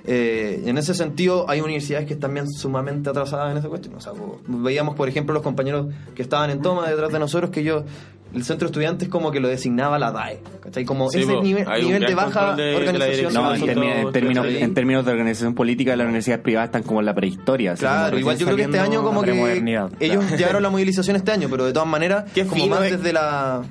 [0.06, 3.94] Eh, en ese sentido, hay universidades que están bien sumamente atrasadas en esa cuestión.
[3.96, 4.12] O sea,
[4.46, 7.84] veíamos, por ejemplo, los compañeros que estaban en toma detrás de nosotros, que yo,
[8.34, 10.40] el centro de estudiantes como que lo designaba la DAE.
[10.60, 10.84] ¿cachai?
[10.84, 13.32] Como Sí, ese nivel, de baja de- organización.
[13.32, 17.14] No, en, términos, en términos de organización política, las universidades privadas están como en la
[17.14, 17.72] prehistoria.
[17.72, 19.60] así Claro, igual yo creo que este año como que ellos
[20.24, 20.36] claro.
[20.36, 23.12] llegaron a la movilización este año, pero de todas maneras Qué como más es- desde
[23.12, 23.62] la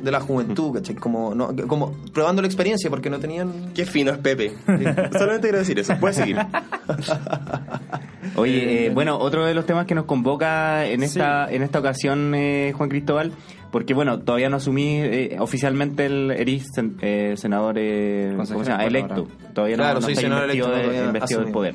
[0.00, 0.94] de la juventud, ¿cachai?
[0.96, 3.72] Como, no, como probando la experiencia porque no tenían...
[3.74, 4.52] Qué fino es Pepe.
[5.12, 5.94] Solamente quiero decir eso.
[6.00, 6.36] Puedes seguir.
[8.36, 12.34] Oye, eh, bueno, otro de los temas que nos convoca en esta en esta ocasión,
[12.34, 13.32] eh, Juan Cristóbal,
[13.72, 18.52] porque bueno, todavía no asumí eh, oficialmente el eris sen- eh, senador eh, ¿cómo se
[18.54, 18.64] llama?
[18.64, 19.28] Consejero por electo.
[19.54, 21.74] Todavía no- Claro, no, soy senador investido, electo, de- investido del poder.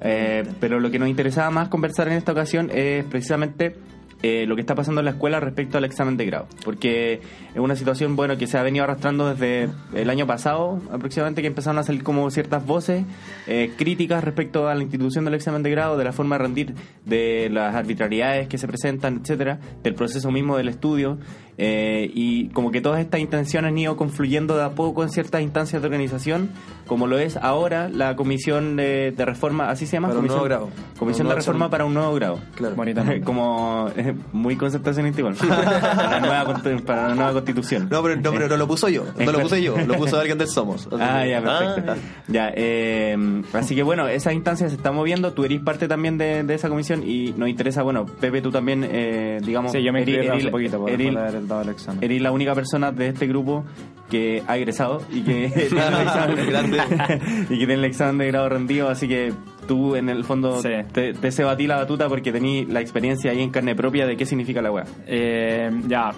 [0.00, 3.76] Eh, pero lo que nos interesaba más conversar en esta ocasión es precisamente
[4.22, 6.46] eh, lo que está pasando en la escuela respecto al examen de grado.
[6.64, 7.20] Porque
[7.54, 11.48] es una situación bueno que se ha venido arrastrando desde el año pasado aproximadamente que
[11.48, 13.04] empezaron a salir como ciertas voces
[13.46, 16.74] eh, críticas respecto a la institución del examen de grado, de la forma de rendir,
[17.06, 21.18] de las arbitrariedades que se presentan, etcétera, del proceso mismo del estudio.
[21.62, 25.42] Eh, y como que todas estas intenciones han ido confluyendo de a poco en ciertas
[25.42, 26.48] instancias de organización,
[26.86, 30.48] como lo es ahora la comisión de, de reforma, así se llama, Para un comisión,
[30.48, 30.70] nuevo grado.
[30.98, 32.40] comisión Un de reforma para un nuevo grado.
[32.56, 32.74] Claro.
[32.76, 33.20] Nombre.
[33.20, 35.34] como eh, muy concertacionista igual.
[35.48, 37.88] para, la nueva, const- para la nueva constitución.
[37.90, 40.38] No, pero, no, pero no lo puso yo, no lo puse yo, lo puso alguien
[40.38, 40.88] del Somos.
[40.98, 41.92] Ah, ya, perfecto.
[41.92, 41.96] Ah.
[42.28, 45.32] Ya, eh, así que bueno, esa instancia se está moviendo.
[45.32, 48.86] Tú eres parte también de, de esa comisión y nos interesa, bueno, Pepe, tú también,
[48.90, 49.72] eh, digamos.
[49.72, 50.96] Sí, yo me inscribí hace poquito, por- por
[51.50, 52.02] dado el examen.
[52.02, 53.64] Eres la única persona de este grupo
[54.10, 58.48] que ha egresado y que tiene el examen, y que tiene el examen de grado
[58.48, 59.32] rendido, así que
[59.68, 60.68] tú en el fondo Sí.
[60.92, 64.16] te, te se batí la batuta porque tenés la experiencia ahí en carne propia de
[64.16, 64.84] qué significa la weá.
[65.06, 66.10] Eh, ya.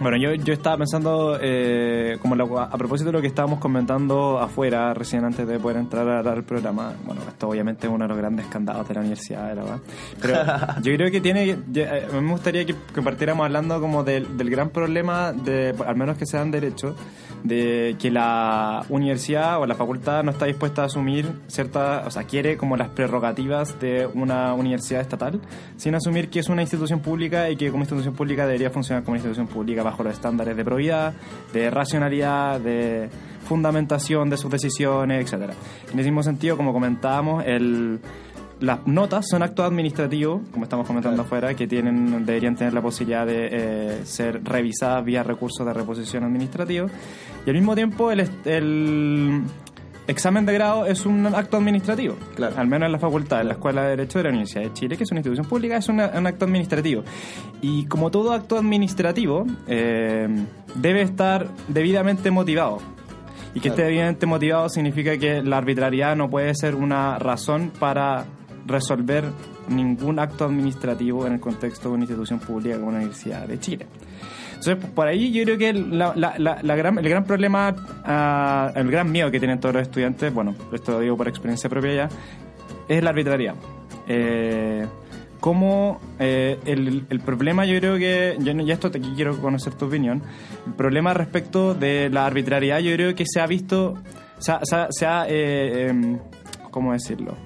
[0.00, 4.40] Bueno, yo, yo estaba pensando, eh, como lo- a propósito de lo que estábamos comentando
[4.40, 8.08] afuera, recién antes de poder entrar a- al programa, bueno, esto obviamente es uno de
[8.08, 9.78] los grandes candados de la universidad, de la verdad.
[10.20, 10.34] Pero
[10.82, 14.50] yo creo que tiene, ya, eh, me gustaría que, que partiéramos hablando como del, del
[14.50, 16.96] gran problema, de, al menos que se dan derecho,
[17.44, 22.24] de que la universidad o la facultad no está dispuesta a asumir ciertas, o sea,
[22.24, 25.40] quiere como las prerrogativas de una universidad estatal,
[25.76, 29.16] sin asumir que es una institución pública y que como institución pública debería funcionar como
[29.16, 31.14] institución pública bajo los estándares de probidad,
[31.52, 33.08] de racionalidad, de
[33.46, 35.54] fundamentación de sus decisiones, etcétera.
[35.92, 38.00] En ese mismo sentido, como comentábamos, el
[38.60, 43.26] las notas son actos administrativos, como estamos comentando afuera, que tienen deberían tener la posibilidad
[43.26, 46.88] de eh, ser revisadas vía recursos de reposición administrativo.
[47.44, 49.42] Y al mismo tiempo, el, el
[50.06, 52.16] examen de grado es un acto administrativo.
[52.36, 52.54] Claro.
[52.58, 54.96] Al menos en la facultad, en la Escuela de Derecho de la Universidad de Chile,
[54.96, 57.02] que es una institución pública, es una- un acto administrativo.
[57.62, 60.28] Y como todo acto administrativo, eh,
[60.74, 62.78] debe estar debidamente motivado.
[63.54, 68.24] Y que esté debidamente motivado significa que la arbitrariedad no puede ser una razón para
[68.66, 69.24] resolver
[69.68, 73.86] ningún acto administrativo en el contexto de una institución pública como la Universidad de Chile.
[74.66, 77.74] Entonces, por ahí yo creo que la- la- gran, el gran problema,
[78.04, 81.68] ah, el gran miedo que tienen todos los estudiantes, bueno, esto lo digo por experiencia
[81.68, 82.08] propia ya,
[82.88, 83.54] es la arbitrariedad.
[84.08, 84.86] Eh,
[85.40, 90.22] como eh, el, problema yo creo que, yo, ya esto te quiero conocer tu opinión,
[90.66, 93.94] el problema respecto de la arbitrariedad yo creo que se ha visto,
[94.38, 96.18] se ha, se ha- se ha, eh, em,
[96.70, 97.36] ¿cómo decirlo?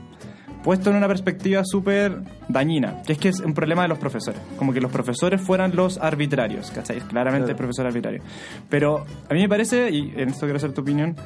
[0.63, 4.41] Puesto en una perspectiva súper dañina, que es que es un problema de los profesores,
[4.59, 6.99] como que los profesores fueran los arbitrarios, ¿cachai?
[7.01, 8.23] Claramente el profesor arbitrario.
[8.69, 11.17] Pero a mí me parece, y en esto quiero hacer tu opinión,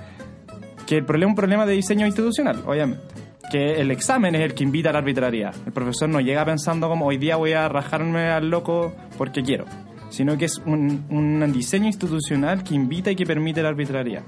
[0.87, 3.03] que el problema es un problema de diseño institucional, obviamente.
[3.51, 5.55] Que el examen es el que invita a la arbitrariedad.
[5.67, 9.65] El profesor no llega pensando como hoy día voy a rajarme al loco porque quiero,
[10.11, 14.23] sino que es un, un diseño institucional que invita y que permite la arbitrariedad.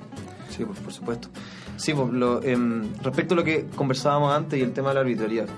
[0.50, 1.28] Sí, pues, por supuesto.
[1.76, 5.00] Sí, pues, lo, em, respecto a lo que conversábamos antes y el tema de la
[5.00, 5.48] arbitrariedad.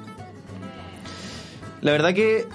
[1.83, 2.47] La verdad que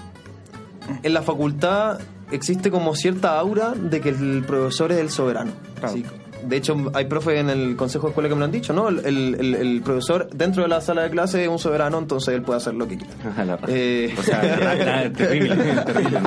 [1.02, 5.52] en la facultad existe como cierta aura de que el profesor es el soberano.
[5.78, 5.94] Claro.
[5.94, 6.04] Sí.
[6.44, 8.88] De hecho, hay profes en el consejo de escuela que me lo han dicho, ¿no?
[8.88, 12.42] El, el- el- profesor dentro de la sala de clase es un soberano, entonces él
[12.42, 13.14] puede hacer lo que quiera.
[13.68, 14.40] Eh, O sea,
[15.12, 15.54] terrible,
[15.86, 16.20] terrible,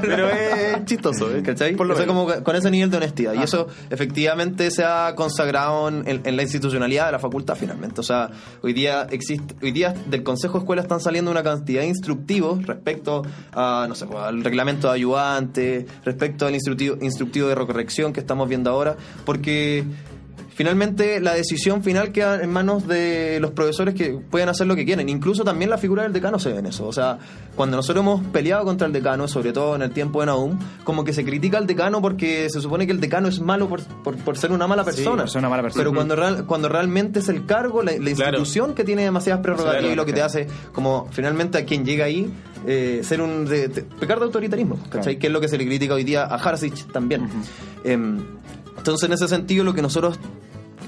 [0.00, 1.42] pero es chistoso, ¿eh?
[1.42, 1.74] ¿cachai?
[1.74, 3.34] Por lo O sea, como con ese nivel de honestidad.
[3.34, 8.00] Y eso efectivamente se ha consagrado en, en- en la institucionalidad de la facultad finalmente.
[8.00, 8.30] O sea,
[8.62, 12.64] hoy día existe, hoy día del Consejo de Escuela están saliendo una cantidad de instructivos
[12.66, 18.12] respecto a, no sé, pues, al reglamento de ayudante, respecto al instructivo, instructivo de recorrección
[18.12, 18.85] que estamos viendo ahora,
[19.24, 19.84] porque
[20.54, 24.86] finalmente la decisión final queda en manos de los profesores que pueden hacer lo que
[24.86, 25.06] quieren.
[25.10, 26.86] Incluso también la figura del decano se ve en eso.
[26.86, 27.18] O sea,
[27.54, 31.04] cuando nosotros hemos peleado contra el decano, sobre todo en el tiempo de Naum, como
[31.04, 34.16] que se critica al decano porque se supone que el decano es malo por, por,
[34.16, 35.24] por ser una mala persona.
[35.24, 35.82] por ser una mala persona.
[35.84, 38.38] Pero cuando, real- cuando realmente es el cargo, la, la Claro.
[38.38, 41.84] institución que tiene demasiadas prerrogativas Claro, y lo que te hace, como finalmente a quien
[41.84, 42.32] llega ahí,
[42.66, 43.44] eh, ser un.
[43.44, 45.02] de- de- pecar de autoritarismo, ¿cachai?
[45.02, 45.18] Claro.
[45.20, 47.28] Que es lo que se le critica hoy día a Harsich también.
[48.78, 50.18] Entonces, en ese sentido, lo que nosotros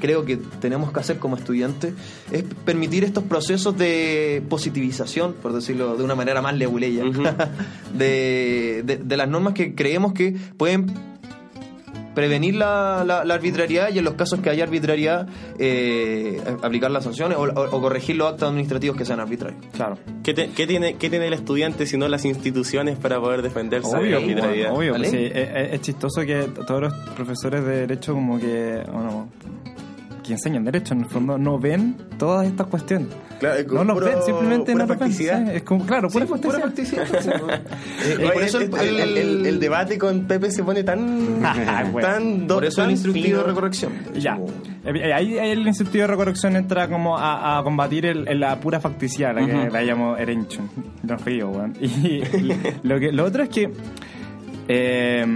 [0.00, 1.92] creo que tenemos que hacer como estudiantes
[2.30, 7.02] es permitir estos procesos de positivización, por decirlo de una manera más leguleya,
[7.92, 10.86] de, de- de las normas que creemos que pueden
[12.18, 15.28] prevenir la, la- la arbitrariedad y en los casos que haya arbitrariedad
[15.58, 19.60] eh, aplicar las sanciones o, o- o corregir los actos administrativos que sean arbitrarios.
[19.72, 19.98] Claro.
[20.24, 23.88] ¿Qué, te- qué tiene, ¿Qué tiene el estudiante si no las instituciones para poder defenderse
[23.88, 24.72] de la Obvio, arbitrariedad?
[24.76, 25.08] obvio, ¿Vale?
[25.10, 29.28] pues sí, es, es- es chistoso que todos los profesores de derecho como que, bueno,
[30.28, 33.08] que enseñan derecho en el fondo no ven todas estas cuestiones.
[33.40, 35.48] Claro, no los puro- ven, simplemente pura no los ven.
[35.48, 37.06] Es como, claro, pura Sí, pues, pura facticidad.
[37.06, 37.62] facticidad.
[38.04, 40.84] Eh, y Oye, por eso el, el, el- el- el debate con Pepe se pone
[40.84, 41.40] tan,
[41.92, 42.08] Bueno.
[42.08, 43.38] tan por eso el tan instructivo fino.
[43.38, 43.92] de recorrección.
[44.14, 44.34] Ya.
[44.36, 44.48] Como-
[44.84, 48.58] Eh, Ahí, ahí el instructivo de recorrección entra como a, a combatir el, el- la
[48.58, 50.68] pura facticidad, la que la llamo Erenchun.
[51.02, 51.74] No frío, weón.
[51.80, 52.22] Y
[52.84, 53.70] lo, que, lo otro es que.
[54.68, 55.26] eh,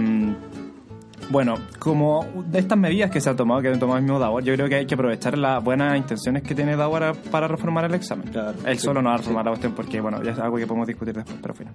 [1.29, 4.43] bueno, como de estas medidas que se han tomado, que ha tomado el mismo Dawar,
[4.43, 7.93] yo creo que hay que aprovechar las buenas intenciones que tiene Dawar para reformar el
[7.93, 8.29] examen.
[8.29, 10.57] Claro, Él sí, solo no va a reformar la cuestión porque, bueno, ya es algo
[10.57, 11.71] que podemos discutir después, pero bueno.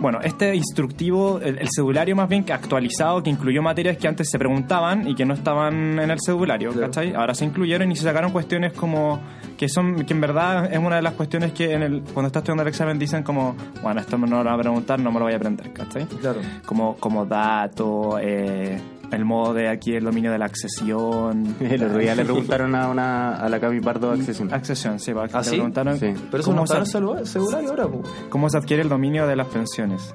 [0.00, 4.30] Bueno, este instructivo, el, el cedulario más bien que actualizado, que incluyó materias que antes
[4.30, 7.14] se preguntaban y que no estaban en el cedulario, ¿cachai?
[7.14, 9.20] Ahora se incluyeron y se sacaron cuestiones como
[9.56, 12.42] que son, que en verdad es una de las cuestiones que en el, cuando estás
[12.42, 15.24] estudiando el examen dicen como, bueno, esto no lo van a preguntar, no me lo
[15.24, 16.06] voy a aprender, ¿cachai?
[16.06, 16.40] Claro.
[16.64, 18.80] Como, como dato, eh,
[19.12, 21.56] el modo de aquí, el dominio de la accesión.
[21.60, 24.52] El otro día le preguntaron a, una, a la Cami Pardo accesión.
[24.52, 25.50] Accesión, sí, va, ¿Ah, le sí?
[25.52, 26.12] preguntaron Sí.
[26.30, 27.88] Pero eso cómo, no está en el se, celu- cedulario ahora,
[28.28, 30.14] cómo se adquiere el dominio de las pensiones.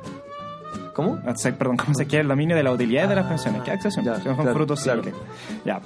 [0.94, 1.20] ¿Cómo?
[1.26, 3.64] Ah, Perdón, ¿cómo se adquiere el dominio de la utilidad de las pensiones?
[3.64, 4.06] ¿Qué accesión?
[4.06, 5.02] Ya, son claro, frutos claro.
[5.66, 5.82] Ya.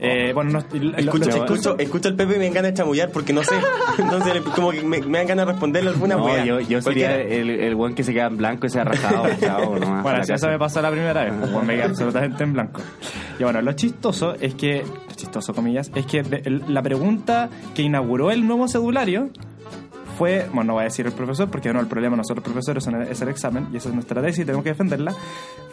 [0.00, 0.58] Eh, bueno, no,
[0.98, 3.54] Escucho, lo- escucho, escucho el Pepe y me dan ganas de chamullar porque no sé.
[3.98, 6.44] Entonces, como que me, me dan ganas de responderle alguna No, wea.
[6.44, 9.26] yo, yo sería el, el weón que se queda en blanco y se ha rajado.
[9.40, 11.84] chao, nomás, a Bueno, la si eso me pasó la primera vez, pues me quedé
[11.84, 12.80] absolutamente en blanco.
[13.38, 17.48] Y bueno, lo chistoso es que, lo chistoso comillas, es que de- el- la pregunta
[17.76, 19.28] que inauguró el nuevo cedulario
[20.18, 23.22] fue, bueno, no voy a decir el profesor, porque no, el problema nosotros profesores es
[23.22, 25.14] el examen, y esa es nuestra tesis y tenemos que defenderla,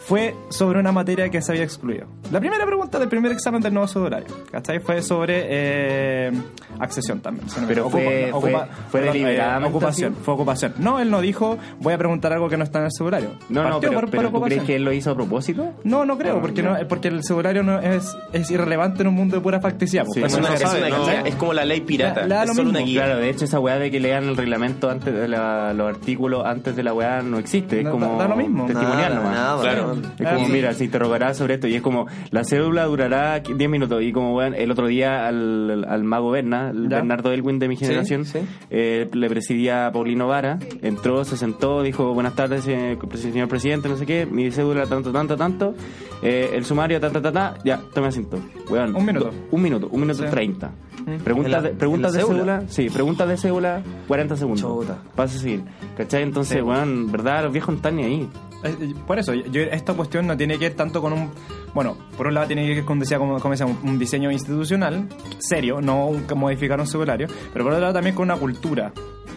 [0.06, 2.06] fue sobre una materia que se había excluido.
[2.30, 4.78] La primera pregunta del primer examen del nuevo cedulario, ¿cachai?
[4.78, 6.32] Fue sobre eh,
[6.78, 7.46] accesión también.
[7.60, 10.22] no Pero fue- fue- fue perdón, deliberadamente ocupación, así.
[10.24, 10.74] fue ocupación.
[10.78, 13.30] No, él no dijo, voy a preguntar algo que no está en el cedulario.
[13.48, 15.72] No, no, Partió pero, por- pero por ¿tú crees que él lo hizo a propósito?
[15.84, 19.14] No, no creo, Ah, porque no, porque el cedulario no es, es irrelevante en un
[19.14, 20.04] mundo de pura facticidad.
[20.04, 20.22] pues, Sí.
[20.22, 21.04] Es una, no es sabe, una ¿cachai?
[21.04, 22.22] guía, es como la ley pirata.
[22.22, 22.78] Le- le da es lo solo mismo.
[22.78, 23.04] una guía.
[23.04, 26.44] Claro, de hecho esa weá de que lean el reglamento antes de la- los artículos
[26.46, 28.66] antes de la weá no existe, es Da- como da lo mismo.
[28.66, 29.32] testimonial Nada, nomás.
[29.34, 29.95] nada, Claro.
[30.18, 34.02] Es como, mira, se interrogará sobre esto y es como, la cédula durará 10 minutos
[34.02, 36.88] y como, weón, el otro día al, al mago Berna, el.
[36.88, 38.40] Bernardo Elwin de mi generación, sí.
[38.70, 43.96] eh, le presidía Paulino Vara, entró, se sentó, dijo, buenas tardes, eh, señor presidente, no
[43.96, 45.74] sé qué, mi cédula tanto, tanto, tanto,
[46.22, 48.38] eh, el sumario, ta, ta, ta, ta, ya, tome asiento.
[48.70, 49.30] Weón, Un minuto.
[49.50, 50.72] un minuto, un minuto treinta.
[51.06, 52.36] ¿En Preguntas de, preguntas de cédula?
[52.36, 54.86] cédula, sí, preguntas de cédula, 40 segundos.
[55.14, 55.62] Pasa a seguir.
[55.96, 56.24] ¿Cachai?
[56.24, 57.44] Entonces, weón, ¿verdad?
[57.44, 58.28] Los viejos no están ni ahí.
[58.66, 61.30] Eh, Por eso, yo, esta cuestión no tiene que ver tanto con un.
[61.74, 65.08] Bueno, por un lado tiene que ver con decía, como, como decía, un, diseño institucional
[65.38, 68.92] serio, no un, modificar un cedulario, pero por otro lado también con una cultura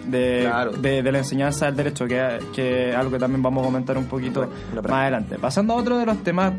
[0.07, 0.71] de, Claro.
[0.71, 3.97] de, de la enseñanza del derecho, que que es algo que también vamos a comentar
[3.97, 5.37] un poquito más adelante.
[5.37, 6.53] Pasando a otro de los temas,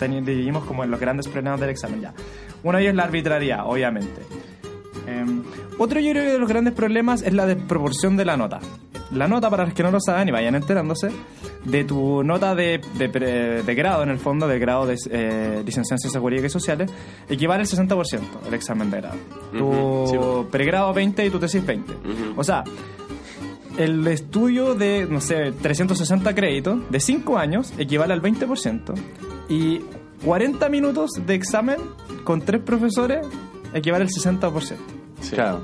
[0.00, 2.12] dividimos como en los grandes problemas del examen ya.
[2.62, 4.22] Uno de ellos es la arbitrariedad, obviamente.
[5.06, 5.24] Eh,
[5.78, 8.60] otro yo creo que de los grandes problemas es la desproporción de la nota.
[9.12, 11.10] La nota, para los que no lo saben y vayan enterándose,
[11.64, 15.94] de tu nota de, de de grado, en el fondo, de grado de eh, licenciatura
[15.94, 16.90] en Ciencias Jurídicas y Sociales,
[17.28, 19.16] equivale al 60% el examen de grado.
[19.56, 20.48] Tu Ujú, sí.
[20.50, 21.92] pregrado 20 y tu tesis 20.
[22.36, 22.64] O sea,
[23.78, 28.94] el estudio de, no sé, 360 créditos de 5 años equivale al 20%
[29.48, 29.82] y
[30.24, 31.76] 40 minutos de examen
[32.24, 33.24] con tres profesores
[33.78, 34.76] equivale al 60%.
[35.30, 35.60] Claro.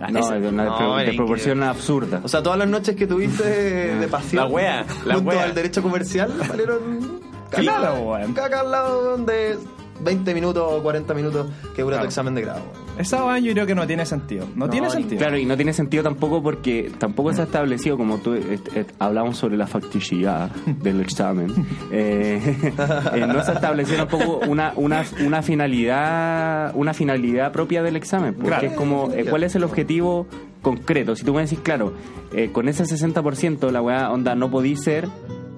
[0.00, 2.20] Ah, No, es una no, pro- era de proporción absurda.
[2.24, 5.44] O sea, todas las noches que tuviste de pasión La wea, la junto wea.
[5.44, 8.32] al derecho comercial valieron Claro, caca, weón.
[8.32, 9.58] caca al lado de
[10.00, 12.04] 20 minutos o 40 minutos que dura Claro.
[12.04, 12.62] tu examen de grado.
[13.00, 14.46] Esa vaina yo creo que no tiene sentido.
[14.54, 15.18] No, No, tiene sentido.
[15.18, 18.84] Claro, y no tiene sentido tampoco porque tampoco se ha establecido, como tú eh, eh,
[18.98, 20.50] hablamos sobre la facticidad
[20.82, 21.52] del examen,
[21.90, 22.40] eh,
[23.14, 28.34] eh, no se ha establecido tampoco una, una, una finalidad una finalidad propia del examen.
[28.34, 28.66] Porque Claro.
[28.68, 30.26] es como, eh, ¿cuál es el objetivo
[30.62, 31.16] concreto?
[31.16, 31.94] Si tú me decís, claro,
[32.34, 35.08] eh, con ese 60% la weá, onda, no podís ser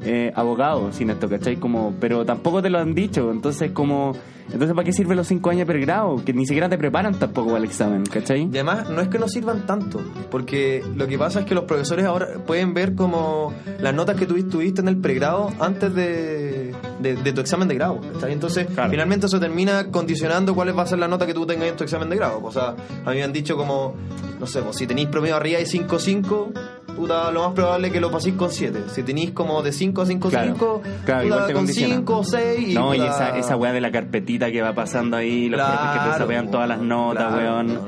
[0.04, 1.56] eh, abogado sin esto, ¿cachai?
[1.56, 4.12] Como, pero tampoco te lo han dicho, entonces como...
[4.46, 6.16] Entonces, ¿para qué sirven los cinco años de pregrado?
[6.26, 8.42] Que ni siquiera te preparan tampoco el examen, ¿cachai?
[8.52, 11.64] Y además, no es que no sirvan tanto, porque lo que pasa es que los
[11.64, 16.74] profesores ahora pueden ver como las notas que tuviste, tuviste en el pregrado antes de,
[17.00, 18.00] de, de tu examen de grado.
[18.14, 18.32] ¿cachai?
[18.32, 18.90] Entonces, Claro.
[18.90, 21.84] finalmente eso termina condicionando cuál va a ser la nota que tú tengas en tu
[21.84, 22.40] examen de grado.
[22.42, 22.74] O sea,
[23.06, 23.94] a mí me han dicho como,
[24.40, 26.52] no sé, pues, si tenéis promedio arriba de 5-5,
[26.96, 28.84] puta, lo más probable es que lo paséis con 7.
[28.88, 30.82] Si tenéis como de 5 a 5-5, Claro.
[31.04, 31.94] Claro, igual te con condiciona.
[31.96, 32.74] 5 o 6.
[32.74, 36.10] No, y esa, esa weá de la carpetita que va pasando ahí, los profes que
[36.10, 37.78] te sapean todas las notas, claro, weón.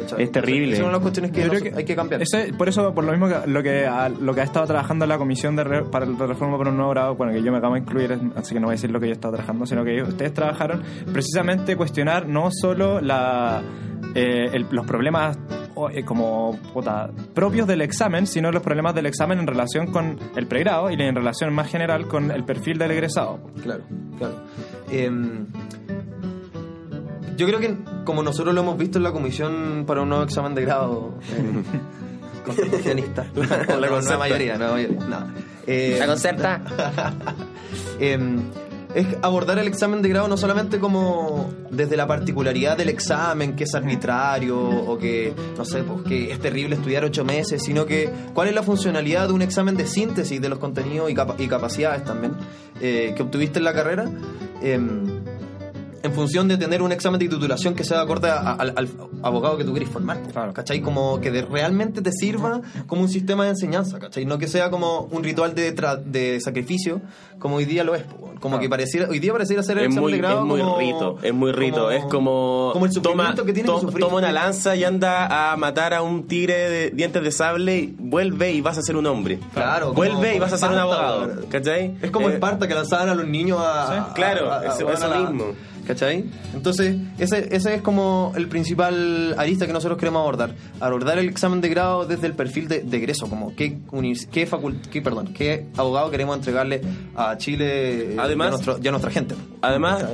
[0.00, 0.22] ¿Cachai?
[0.24, 0.72] Es terrible.
[0.72, 2.22] Esa es una de las cuestiones que, no- hay que cambiar.
[2.22, 5.06] Ese- por eso, por lo mismo que lo que ha, lo que ha estado trabajando
[5.06, 7.58] la comisión de, re- para la reforma para un nuevo grado, bueno, que yo me
[7.58, 9.66] acabo de incluir, así que no voy a decir lo que yo he estado trabajando,
[9.66, 13.62] sino que ustedes trabajaron precisamente cuestionar no solo la
[14.14, 15.38] eh, el- los problemas
[16.04, 20.90] como puta, propios del examen, sino los problemas del examen en relación con el pregrado
[20.90, 23.40] y en relación más general con el perfil del egresado.
[23.62, 23.82] Claro,
[24.18, 24.34] claro.
[24.90, 25.46] Em,
[27.36, 30.54] yo creo que como nosotros lo hemos visto en la comisión para un nuevo examen
[30.54, 31.62] de grado eh,
[32.44, 34.18] constitucionista, la, concerta.
[34.18, 35.32] mayoría, no, mayoría, no.
[35.66, 36.60] Eh, La concerta.
[38.00, 38.42] em,
[38.94, 43.64] es abordar el examen de grado no solamente como desde la particularidad del examen, que
[43.64, 48.10] es arbitrario o que, no sé, pues que es terrible estudiar ocho meses, sino que
[48.34, 51.46] cuál es la funcionalidad de un examen de síntesis de los contenidos y, capa- y
[51.48, 52.32] capacidades también
[52.80, 54.10] eh, que obtuviste en la carrera.
[54.62, 55.11] em,
[56.02, 58.88] en función de tener un examen de titulación que sea acorde a- al, al
[59.22, 60.20] abogado que tú querés formar.
[60.32, 60.52] Claro.
[60.52, 60.80] ¿Cachai?
[60.80, 64.24] Como que de- realmente te sirva como un sistema de enseñanza, ¿cachai?
[64.24, 67.00] No que sea como un ritual de, tra- de sacrificio,
[67.38, 68.04] como hoy día lo es.
[68.40, 70.60] Como que pareciera, hoy día pareciera ser el Es examen muy, de grado es muy
[70.60, 71.90] como- rito, es muy rito.
[71.92, 74.00] es como, como el toma, que tiene to- que sufrir.
[74.04, 77.94] toma una lanza y anda a matar a un tigre de dientes de sable, y
[77.98, 79.38] vuelve y vas a ser un hombre.
[79.54, 81.28] Claro, como- Vuelve y como vas a ser un abogado.
[81.48, 81.96] ¿Cachai?
[82.02, 84.10] Es como Eh, Esparta que lanzaban a los niños a.
[84.10, 85.44] a- claro, a- a- eso- a- eso la- mismo.
[85.86, 86.24] ¿Cachai?
[86.54, 90.54] Entonces, ese, ese es como el principal arista que nosotros queremos abordar.
[90.80, 94.48] Abordar el examen de grado desde el perfil de, de egreso, como qué, univers- qué,
[94.48, 96.80] facul- qué, perdón, qué abogado queremos entregarle
[97.16, 99.34] a Chile eh, Además- y, a nuestro- y a nuestra gente.
[99.60, 100.04] Además,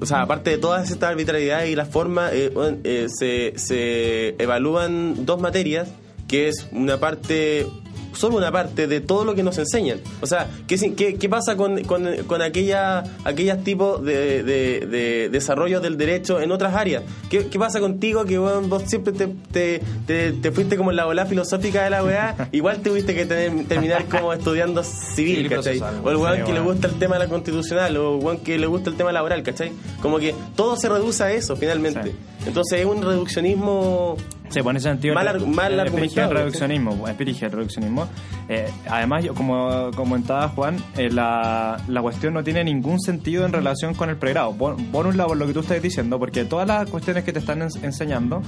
[0.00, 2.52] o sea, aparte de todas estas arbitrariedades y las formas, eh,
[2.84, 5.88] eh, se, se evalúan dos materias,
[6.28, 7.66] que es una parte,
[8.14, 10.00] solo una parte de todo lo que nos enseñan.
[10.20, 15.28] O sea, ¿qué, qué, qué pasa con, con, con aquella, aquellas tipos de, de, de
[15.30, 17.02] desarrollo del derecho en otras áreas?
[17.30, 20.96] ¿Qué, qué pasa contigo que bueno, vos siempre te, te, te, te fuiste como en
[20.96, 22.48] la bola filosófica de la weá?
[22.52, 25.80] Igual tuviste que tener- terminar como estudiando civil, ¿cachai?
[26.02, 28.66] O el weón que le gusta el tema de la constitucional o weón que le
[28.66, 29.72] gusta el tema laboral, ¿cachai?
[30.00, 32.14] Como que todo se reduce a eso finalmente.
[32.46, 34.16] Entonces es un reduccionismo
[34.54, 35.14] Sí, en ese sentido.
[35.14, 38.08] Mal el- mal el argumentado, reduccionismo, reduccionismo.
[38.48, 43.94] Eh, además, como comentaba Juan, eh, la, la cuestión no tiene ningún sentido en relación
[43.94, 44.52] con el pregrado.
[44.56, 47.32] Por, por un lado, por lo que tú estás diciendo, porque todas las cuestiones que
[47.32, 48.42] te están ens- enseñando,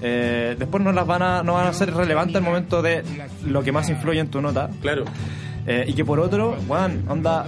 [0.00, 3.02] eh, después no las van a, no van a ser relevantes al momento de
[3.46, 4.70] lo que más influye en tu nota.
[4.80, 5.04] Claro.
[5.86, 7.46] Y que por otro, Juan, onda,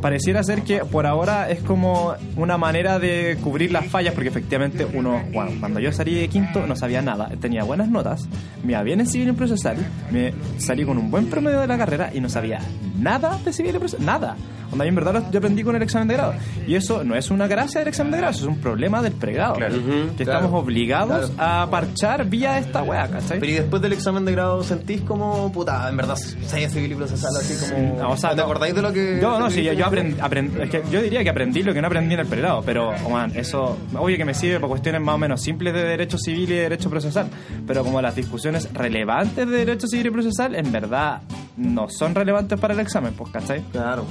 [0.00, 4.86] pareciera ser que por ahora es como una manera de cubrir las fallas, porque efectivamente
[4.92, 5.22] uno,
[5.60, 8.28] cuando yo salí de quinto no sabía nada, tenía buenas notas,
[8.62, 9.76] me iba bien en civil y procesal,
[10.10, 12.60] me salí con un buen promedio de la carrera y no sabía
[12.98, 14.36] nada de civil y procesal, nada.
[14.72, 16.34] Onda, yo en verdad yo aprendí con el examen de grado.
[16.66, 19.12] Y eso no es una gracia del examen de grado, eso es un problema del
[19.12, 19.54] pregrado.
[19.54, 23.40] Ujú, que claro, estamos obligados a parchar vía esta weá, ¿cachai?
[23.40, 26.94] Pero y después del examen de grado sentís como, puta, en verdad, sé civil y
[26.94, 27.94] procesal, así como...
[27.98, 28.42] No, o sea, ¿Te no.
[28.44, 29.18] acordáis de lo que...?
[29.20, 31.86] Yo no, sí, yo, yo aprendí, es que yo diría que aprendí lo que no
[31.86, 35.14] aprendí en el pregrado, pero, oh, man, eso, obvio que me sirve para cuestiones más
[35.14, 37.28] o menos simples de derecho civil y de derecho procesal,
[37.66, 41.22] pero como las discusiones relevantes de derecho civil y procesal, en verdad,
[41.56, 43.62] no son relevantes para el examen, pues, ¿cachai?
[43.72, 44.04] Claro,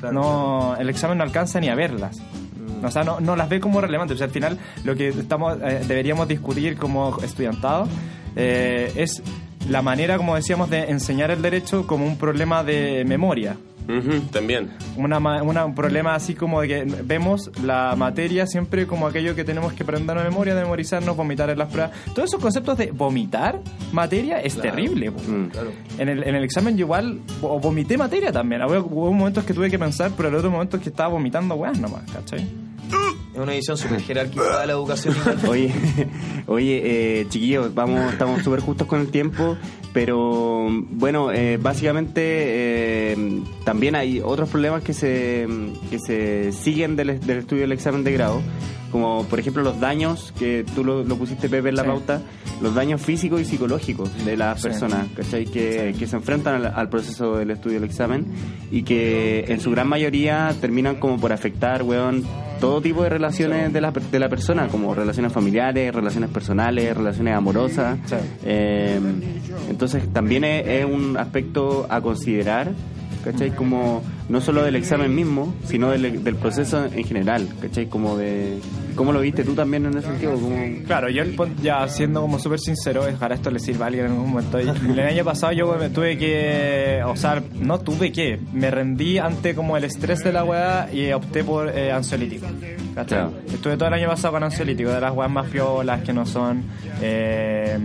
[0.00, 0.12] claro.
[0.14, 2.20] No, el examen no alcanza ni a verlas.
[2.82, 4.14] O sea, no, no las ve como relevantes.
[4.16, 7.88] O sea, al final, lo que estamos eh, deberíamos discutir como estudiantado
[8.36, 9.22] eh, es
[9.68, 13.56] la manera, como decíamos, de enseñar el derecho como un problema de memoria.
[13.88, 14.70] Ujú, también.
[14.96, 19.44] Una, una- un problema así como de que vemos la materia siempre como aquello que
[19.44, 21.90] tenemos que aprender de memoria, de memorizarnos, vomitar en las pruebas.
[22.14, 23.60] Todos esos conceptos de vomitar
[23.92, 25.10] materia es terrible.
[25.10, 25.20] po.
[25.26, 25.48] Mm.
[25.48, 25.70] Claro.
[25.98, 28.62] En el, en el examen yo igual vo- vomité materia también.
[28.62, 31.78] Hubo, hubo momentos que tuve que pensar, pero en otros momentos que estaba vomitando weas
[31.78, 32.46] nomás, ¿cachai?
[33.32, 35.14] Es una edición súper jerárquica de la educación.
[35.48, 35.72] Oye,
[36.46, 39.56] oye, eh, chiquillos, vamos, estamos súper justos con el tiempo,
[39.92, 45.46] pero bueno, eh, básicamente eh, también hay otros problemas que se,
[45.90, 48.40] que se siguen del, del estudio del examen de grado,
[48.90, 51.88] como por ejemplo los daños, que tú lo, lo pusiste Pepe en la Sí.
[51.88, 52.20] pauta,
[52.60, 54.68] los daños físicos y psicológicos de las Sí.
[54.68, 55.44] personas, ¿cachai?
[55.46, 58.26] Que, que se enfrentan al, al proceso del estudio del examen
[58.70, 62.24] y que en su gran mayoría terminan como por afectar, weón,
[62.60, 67.34] todo tipo de relaciones de la, de la persona, como relaciones familiares, relaciones personales, relaciones
[67.34, 67.98] amorosas.
[68.44, 69.00] Eh,
[69.70, 72.72] entonces también es, es un aspecto a considerar,
[73.24, 73.50] ¿cachai?
[73.50, 77.86] Como no solo del examen mismo, sino del, del proceso en general, ¿cachai?
[77.86, 78.58] Como de...
[78.94, 80.34] ¿Cómo lo viste tú también en ese sentido?
[80.34, 80.56] Como,
[80.86, 84.12] Claro, yo pon- ya siendo como súper sincero, ojalá esto le sirva a alguien en
[84.12, 84.58] algún momento.
[84.58, 89.54] El año pasado yo me tuve que, o sea, no tuve que, me rendí ante
[89.54, 92.46] como el estrés de la weá y opté por eh, ansiolítico.
[92.94, 93.18] ¿cachai?
[93.28, 93.32] Claro.
[93.52, 96.62] Estuve todo el año pasado con ansiolítico, de las weas más piolas que no son...
[97.00, 97.78] eh,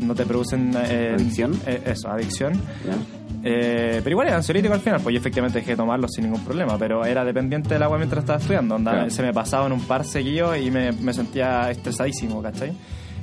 [0.00, 0.72] no te producen...
[0.76, 1.58] eh, ¿Adicción?
[1.66, 2.52] eh, eso, adicción.
[2.54, 2.96] ¿ya?
[3.44, 6.42] Eh, pero igual era ansiolítico al final, pues yo efectivamente dejé de tomarlo sin ningún
[6.44, 8.76] problema, pero era dependiente del agua mientras estaba estudiando.
[8.76, 9.10] onda, Claro.
[9.10, 12.72] Se me pasaba en un par seguido y me, me sentía estresadísimo, ¿cachai?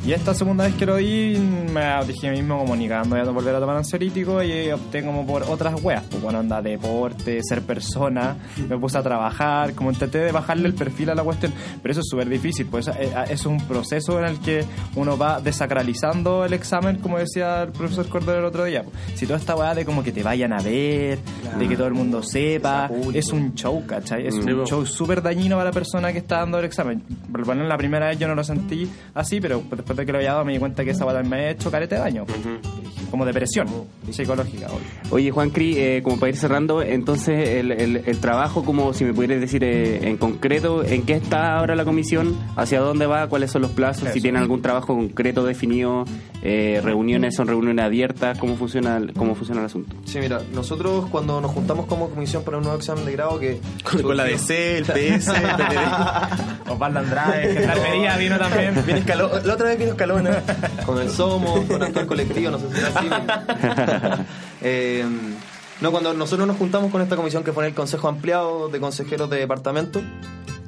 [0.03, 3.15] Y esta segunda vez que lo di, me dije a mí mismo como ni cagando
[3.15, 6.03] voy a volver a tomar ansiolítico y opté como por otras weas.
[6.09, 8.35] Pues bueno, anda deporte, ser persona,
[8.67, 11.53] me puse a trabajar, como intenté de bajarle el perfil a la cuestión.
[11.83, 15.39] Pero eso es súper difícil, pues eh, es un proceso en el que uno va
[15.39, 18.83] desacralizando el examen, como decía el profesor Cordero el otro día.
[19.13, 21.19] Si toda esta weá de como que te vayan a ver,
[21.59, 24.25] de que todo el mundo sepa, es un show, ¿cachai?
[24.25, 27.03] Es un show súper dañino para la persona que está dando el examen.
[27.31, 30.11] Por lo menos la primera vez yo no lo sentí así, pero después de que
[30.11, 32.25] lo había dado me di cuenta que esa weá me ha hecho carete de daño.
[33.11, 33.67] Como depresión
[34.09, 34.67] psicológica.
[34.67, 35.11] obvio.
[35.11, 39.03] Oye, Juan Cri, eh, como para ir cerrando, entonces el, el- el trabajo, como si
[39.03, 42.35] me pudieras decir eh, en concreto, ¿en qué está ahora la comisión?
[42.55, 43.27] ¿Hacia dónde va?
[43.27, 44.09] ¿Cuáles son los plazos?
[44.13, 46.05] Si tienen algún trabajo concreto definido,
[46.41, 49.95] eh, reuniones son reuniones abiertas, ¿cómo funciona el, cómo funciona el asunto?
[50.05, 53.59] Sí, mira, nosotros cuando nos juntamos como comisión para un nuevo examen de grado que...
[53.83, 56.69] Con, con la DC, el PS, el PTD.
[56.71, 58.73] Osvaldo Andrade, Gendarmería vino también.
[58.85, 60.41] Viene Escalón- la otra vez vino Escalona.
[60.85, 63.00] con el Somos, con el colectivo, no sé si.
[64.63, 65.03] Eh,
[65.81, 68.79] no, cuando nosotros nos juntamos con esta comisión que fue en el Consejo Ampliado de
[68.79, 69.99] Consejeros de Departamento,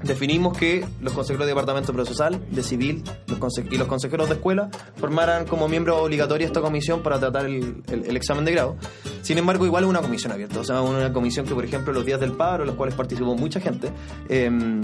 [0.02, 3.40] definimos que los consejeros de Departamento Procesal, de Civil los
[3.72, 8.06] y los consejeros de Escuela formaran como miembro obligatorio esta comisión para tratar el, el-
[8.06, 8.76] el examen de grado.
[9.22, 12.04] Sin embargo, igual es una comisión abierta, o sea, una comisión que, por ejemplo, los
[12.06, 13.92] días del paro, en los cuales participó mucha gente,
[14.28, 14.50] eh,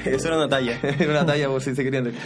[0.04, 0.78] Eso era una talla.
[0.82, 2.16] era una talla por si se querían reír.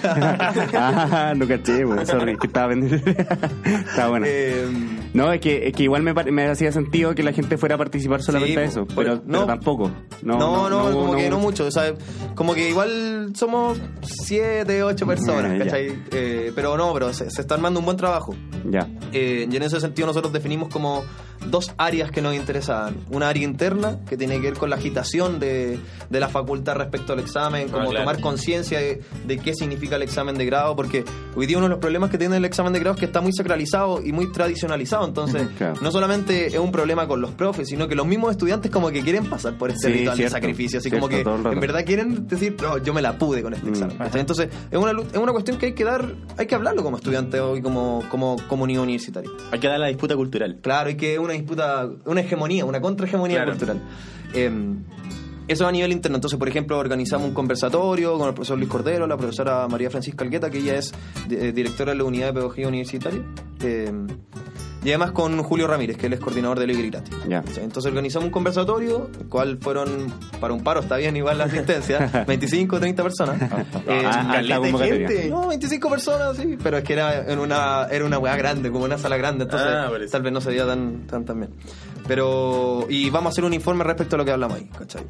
[0.74, 2.96] ah, no caché, güey, sorry, que estaba vendiendo.
[3.64, 4.26] Está bueno.
[4.28, 4.66] Eh,
[5.14, 7.78] No, es que, es que igual me, me hacía sentido que la gente fuera a
[7.78, 9.22] participar solamente a Sí, eso, por- pero, no.
[9.26, 9.90] pero tampoco.
[10.22, 11.66] No, No, como que no mucho.
[11.66, 11.94] O sea,
[12.34, 15.58] como que igual somos siete, ocho personas, Eh.
[15.64, 15.92] ¿cachai?
[16.12, 18.34] Eh, pero no, pero se, se está armando un buen trabajo.
[18.68, 18.88] Ya.
[19.12, 21.04] Eh, y en ese sentido nosotros definimos como
[21.50, 22.96] dos áreas que nos interesaban.
[23.10, 25.78] Una área interna, que tiene que ver con la agitación de,
[26.10, 28.00] de la facultad respecto al examen, como Ah, claro.
[28.04, 31.04] tomar conciencia de, de qué significa el examen de grado, porque
[31.36, 33.20] hoy día uno de los problemas que tiene el examen de grado es que está
[33.20, 35.06] muy sacralizado y muy tradicionalizado.
[35.06, 35.74] Entonces, Claro.
[35.80, 39.02] no solamente es un problema con los profes, sino que los mismos estudiantes como que
[39.02, 41.84] quieren pasar por este Sí, ritual cierto, de sacrificio, así cierto, como que en verdad
[41.84, 43.74] quieren decir, no, yo me la pude con este Mm.
[43.74, 43.96] examen.
[44.14, 47.38] Entonces, es una, es una cuestión que hay que dar, hay que hablarlo como estudiante
[47.56, 49.30] y como, como comunidad universitaria.
[49.52, 50.58] Hay que dar la disputa cultural.
[50.60, 53.52] Claro, y que es una disputa, una hegemonía, una contrahegemonía Claro.
[53.52, 53.82] cultural.
[54.34, 54.50] Eh,
[55.46, 56.16] eso a nivel interno.
[56.16, 60.24] Entonces, por ejemplo, organizamos un conversatorio con el profesor Luis Cordero, la profesora María Francisca
[60.24, 60.92] Algueta, que ella es
[61.30, 63.20] eh, directora de la Unidad de Pedagogía Universitaria.
[63.62, 63.92] Eh,
[64.84, 67.14] y además con Julio Ramírez, que él es coordinador de Libre Gratis.
[67.28, 67.42] Ya.
[67.42, 71.44] Sí, Entonces organizamos un conversatorio, el cual fueron, para un paro está bien igual la
[71.44, 73.42] asistencia, 25 o 30 personas.
[73.86, 75.08] Eh, Ah, caleta de convocatoria.
[75.08, 75.28] gente.
[75.30, 78.84] no, 25 personas, sí, pero es que era en una era una weá grande, como
[78.84, 81.50] una sala grande, entonces Ah, tal vez no se veía tan, tan, tan bien.
[82.06, 85.02] Pero, y vamos a hacer un informe respecto a lo que hablamos ahí, ¿cachai?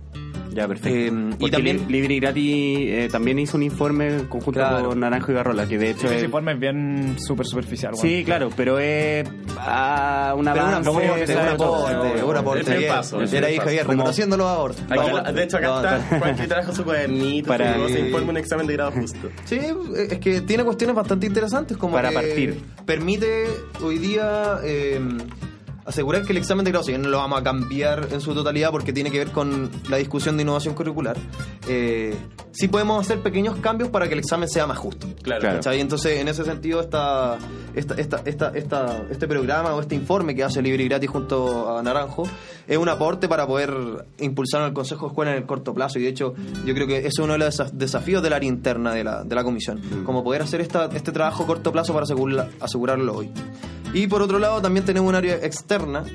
[0.55, 0.89] Ya, perfecto.
[1.17, 4.89] Eh, y también- Li- Libre y Gratis eh, también hizo un informe conjunto Claro.
[4.91, 6.23] con Naranjo y Garrola, que de hecho Ese es...
[6.25, 7.93] informe es bien súper superficial.
[7.93, 8.09] bueno.
[8.09, 9.29] Sí, claro, pero es
[9.59, 12.59] ah, una Pero un avance, aporte, un aporte, un aporte.
[12.61, 12.93] El primer bien.
[12.93, 13.57] paso, primer ahí.
[13.59, 16.19] Javier, que- Vamos, de hecho, acá vamos, está.
[16.19, 17.49] Juanqui trajo su cuadernito.
[17.49, 18.01] Para- Para se Sí.
[18.07, 19.29] informe un examen de grado justo.
[19.45, 19.59] Sí,
[19.97, 22.61] es que tiene cuestiones bastante interesantes como Para que partir.
[22.87, 23.47] permite
[23.83, 25.01] hoy día eh,
[25.87, 28.35] asegurar que el examen de grado, si bien no lo vamos a cambiar en su
[28.35, 31.17] totalidad porque tiene que ver con la discusión de innovación curricular,
[31.69, 32.15] eh,
[32.53, 35.07] sí podemos hacer pequeños cambios para que el examen sea más justo.
[35.23, 35.41] Claro.
[35.41, 35.57] Claro.
[35.57, 35.81] ¿Cachai?
[35.81, 37.37] Entonces, en ese sentido, esta,
[37.75, 41.77] esta, esta, esta, esta- este programa o este informe que hace Libre y Gratis junto
[41.77, 42.25] a Naranjo
[42.67, 43.75] es un aporte para poder
[44.21, 45.99] impulsar al Consejo de Escuela en el corto plazo.
[45.99, 48.49] Y de hecho, yo creo que ese es uno de los desa- desafíos del área
[48.49, 49.81] interna de la, de la comisión.
[50.07, 53.31] Como poder hacer esta, este trabajo a corto plazo para asegurla- asegurarlo hoy.
[53.93, 55.74] Y por otro lado, también tenemos un área externa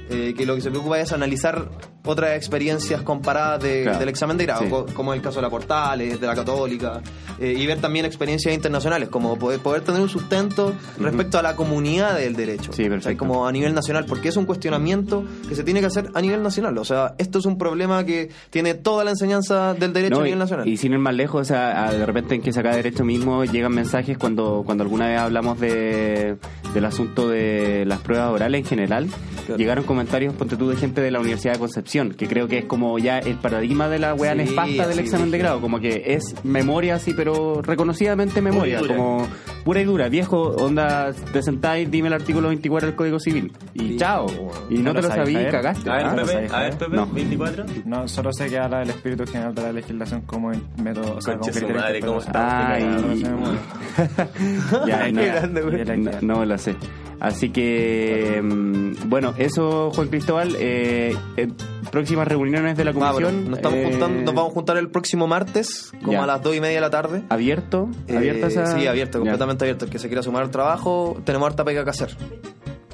[0.09, 1.69] eh, que lo que se preocupa es analizar
[2.05, 3.99] otras experiencias comparadas de- Claro.
[3.99, 4.69] del examen de grado, Sí.
[4.69, 7.01] co- como el caso de la Portales, de la Católica,
[7.39, 11.55] eh, y ver también experiencias internacionales, como poder, poder tener un sustento respecto a la
[11.55, 13.19] comunidad del derecho, Sí, perfecto.
[13.19, 16.41] como a nivel nacional, porque es un cuestionamiento que se tiene que hacer a nivel
[16.41, 16.77] nacional.
[16.77, 20.23] O sea, esto es un problema que tiene toda la enseñanza del derecho No, a
[20.23, 20.67] y, nivel nacional.
[20.67, 23.73] y sin ir más lejos, o sea, de repente en que saca derecho mismo llegan
[23.73, 26.37] mensajes cuando, cuando alguna vez hablamos de,
[26.73, 29.07] del asunto de las pruebas orales en general.
[29.49, 29.57] Claro.
[29.57, 32.65] Llegaron comentarios, ponte tú, de gente de la Universidad de Concepción, que creo que es
[32.65, 35.79] como ya el paradigma de la weá Sí, nefasta del así examen de grado, como
[35.79, 39.27] que es memoria, sí, pero reconocidamente memoria, como,
[39.63, 40.07] pura y dura.
[40.07, 43.51] Viejo, onda, te sentáis, dime el artículo 24 del Código Civil.
[43.73, 44.27] Y chao.
[44.69, 45.89] Y no, No te lo lo sabéis, sabí y cagaste.
[45.89, 46.13] A ver, ¿ah?
[46.15, 46.77] no Pepe, a ver.
[46.77, 47.07] Pepe, No.
[47.07, 47.65] 24.
[47.85, 51.21] No, solo sé que habla del espíritu general de la legislación como en método, o
[51.21, 52.77] sea, como su madre, ¿cómo está?
[52.77, 53.59] Me muere.
[54.87, 56.75] Ya, Qué no, no, no lo sé.
[57.19, 60.55] Así que, mm, bueno, eso, Juan Cristóbal.
[60.57, 61.47] eh, eh,
[61.91, 63.49] próximas reuniones de la Ah, comisión.
[63.49, 66.23] nos, estamos eh, juntando, nos vamos a juntar el próximo martes, como Ya.
[66.23, 67.23] a las 2 y media de la tarde.
[67.29, 67.89] ¿Abierto?
[68.07, 68.67] Eh, ¿Abierta esa?
[68.77, 69.19] Sí, abierto, Ya.
[69.19, 69.85] completamente abierto.
[69.85, 72.15] El que se quiera sumar al trabajo, tenemos harta pega que hacer.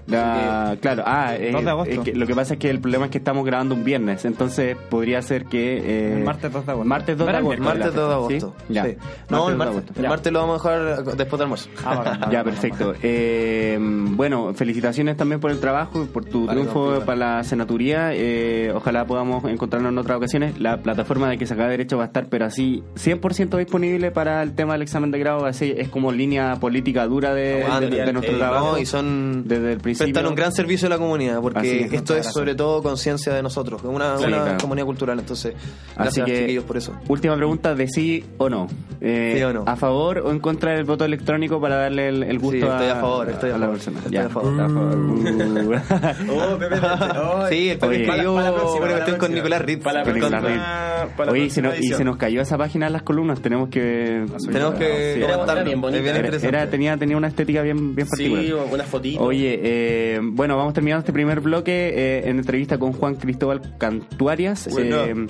[0.07, 1.93] La- claro, ah, eh, 2 de agosto.
[1.93, 4.23] es que lo que pasa es que el problema es que estamos grabando un viernes,
[4.25, 5.77] entonces podría ser que...
[5.77, 6.87] eh, El martes 2 de agosto.
[6.89, 7.63] Martes 2 de ¿No era el agosto.
[7.63, 8.53] Martes la 2 de agosto.
[8.67, 8.73] ¿sí?
[8.73, 8.85] Ya.
[8.85, 8.95] Sí.
[9.29, 10.01] No, el Martes 2 de martes, agosto.
[10.01, 11.69] el martes lo vamos a dejar después del almuerzo.
[11.85, 12.93] Ah, Ya, perfecto.
[13.01, 17.43] Eh, bueno, felicitaciones también por el trabajo y por tu Vale, triunfo no, para la
[17.43, 18.11] senaturía.
[18.13, 20.59] Eh, ojalá podamos encontrarnos en otras ocasiones.
[20.59, 24.53] La plataforma de que saca derecho va a estar, pero así 100% disponible para el
[24.53, 25.45] tema del examen de grado.
[25.45, 28.71] Así es como línea política dura de, Aguante, de- de nuestro eh, trabajo.
[28.73, 29.94] No, y son desde el principio.
[29.97, 33.33] Prestan un gran servicio a la comunidad, Así porque es, esto es sobre todo conciencia
[33.33, 34.57] de nosotros, es una, Sí, una claro.
[34.61, 36.93] comunidad cultural, entonces Así gracias que, chiquillos por eso.
[37.07, 38.67] última pregunta de sí o no.
[39.01, 39.63] Eh, Sí o no.
[39.67, 42.87] ¿A favor o en contra del voto electrónico para darle el, el gusto Sí, estoy
[42.87, 43.97] a a, favor, estoy a a la favor, persona?
[43.99, 44.25] estoy Ya.
[44.25, 44.51] a favor.
[44.55, 45.81] Está a favor.
[46.29, 46.75] Oh, Pepe,
[47.19, 48.03] oh, Sí, el Pepe Oye.
[48.05, 49.33] escribió la la cuestión con.
[49.33, 49.83] Nicolás Ritz.
[49.83, 51.11] Para la Con Nicolás Ritz.
[51.15, 53.41] para la Oye, y se, nos, y se nos cayó esa página en las columnas.
[53.41, 54.25] Tenemos que.
[54.51, 56.03] Tenemos que Era- bien bonita.
[56.47, 58.43] Era- tenía, tenía una estética bien, bien particular.
[58.43, 59.21] Sí, unas fotitos.
[59.25, 59.84] Oye, eh,
[60.21, 64.69] bueno, vamos terminando este primer bloque eh, en entrevista con Juan Cristóbal Cantuarias.
[64.71, 65.03] Bueno.
[65.03, 65.27] Eh,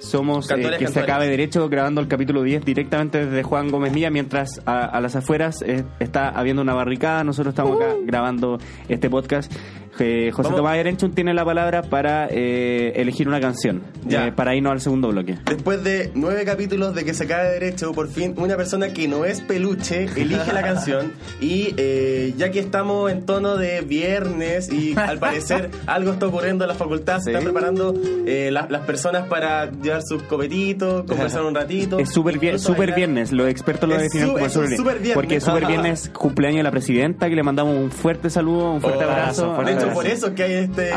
[0.00, 4.10] somos eh, que se acabe derecho grabando el capítulo 10 directamente desde Juan Gómez Milla,
[4.10, 7.24] mientras a, a las afueras eh, está habiendo una barricada.
[7.24, 9.52] Nosotros estamos acá grabando este podcast.
[9.98, 10.58] Eh, José Vamos.
[10.58, 14.26] Tomás Erenchun tiene la palabra para eh, elegir una canción, Ya.
[14.28, 15.36] eh, para irnos al segundo bloque.
[15.46, 19.08] Después de nueve capítulos de que se cae de derecho, por fin una persona que
[19.08, 21.12] no es peluche elige la canción.
[21.40, 26.64] Y eh, ya que estamos en tono de viernes y al parecer algo está ocurriendo
[26.64, 27.30] en la facultad, se Sí.
[27.30, 27.94] están preparando
[28.26, 31.98] eh, las, las personas para llevar sus copetitos, conversar un ratito.
[31.98, 32.94] Es súper bailar.
[32.96, 35.14] viernes, los expertos lo definen como es súper viernes.
[35.14, 38.80] Porque es súper viernes cumpleaños de la presidenta, que le mandamos un fuerte saludo, un
[38.80, 39.54] fuerte Oh, abrazo.
[39.86, 40.90] Hecho, por eso que hay este.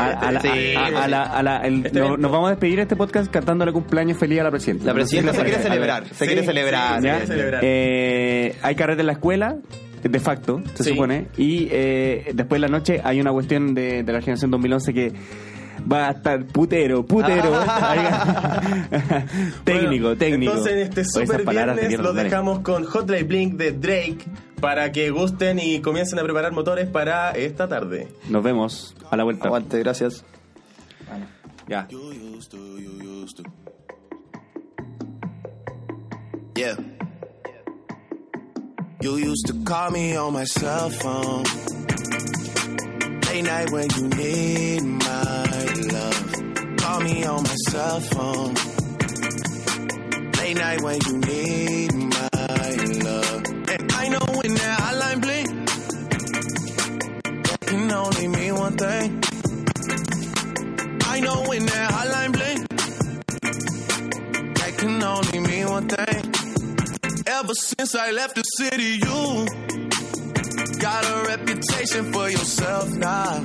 [2.18, 4.86] Nos vamos a despedir de este podcast cantándole cumpleaños feliz a la presidenta.
[4.86, 7.02] La presidenta se quiere celebrar, se quiere celebrar.
[7.62, 9.56] Eh, hay carrera en la escuela,
[10.02, 10.90] de facto, se Sí.
[10.90, 11.26] supone.
[11.36, 15.12] Y eh, después de la noche hay una cuestión de, de la generación 2011 que
[15.90, 17.52] va a estar putero, putero.
[19.64, 20.52] técnico, Bueno, técnico.
[20.52, 24.26] Entonces, en este super viernes los dejamos con Hotline Blink de Drake
[24.60, 28.08] para que gusten y comiencen a preparar motores para esta tarde.
[28.28, 29.46] Nos vemos a la vuelta.
[29.46, 30.24] Aguante, gracias.
[31.68, 31.86] Ya.
[36.54, 36.76] Yeah.
[39.02, 41.44] You used to call me on my cell phone.
[43.22, 45.39] Late night when you need my.
[46.90, 48.54] Call me on my cell phone.
[50.38, 52.28] Late night when you need my
[53.06, 53.44] love.
[53.70, 55.48] And I know when that hotline blink,
[57.46, 59.22] that can only mean one thing.
[61.04, 62.68] I know when that hotline blink,
[64.58, 66.34] that can only mean one thing.
[67.24, 69.46] Ever since I left the city, you
[70.80, 73.44] got a reputation for yourself now.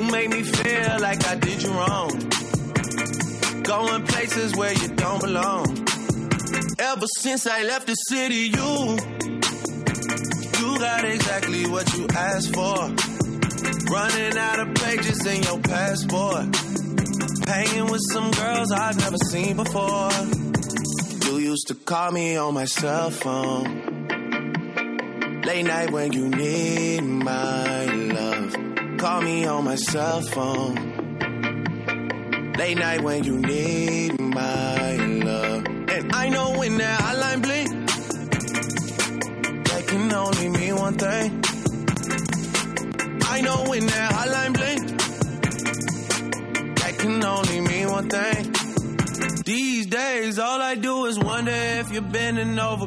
[0.00, 2.08] You make me feel like I did you wrong.
[3.62, 5.66] Going places where you don't belong.
[6.78, 8.96] Ever since I left the city, you.
[10.58, 12.78] You got exactly what you asked for.
[13.92, 16.46] Running out of pages in your passport.
[17.46, 20.10] Hanging with some girls I've never seen before.
[21.26, 24.08] You used to call me on my cell phone.
[25.44, 28.29] Late night when you need my love.
[29.00, 30.74] Call me on my cell phone.
[32.58, 35.64] Late night when you need my love.
[35.88, 37.70] And I know when that hotline blink,
[39.68, 41.42] that can only mean one thing.
[43.24, 44.82] I know when that hotline blink,
[46.80, 48.52] that can only mean one thing.
[49.44, 52.86] These days, all I do is wonder if you're bending over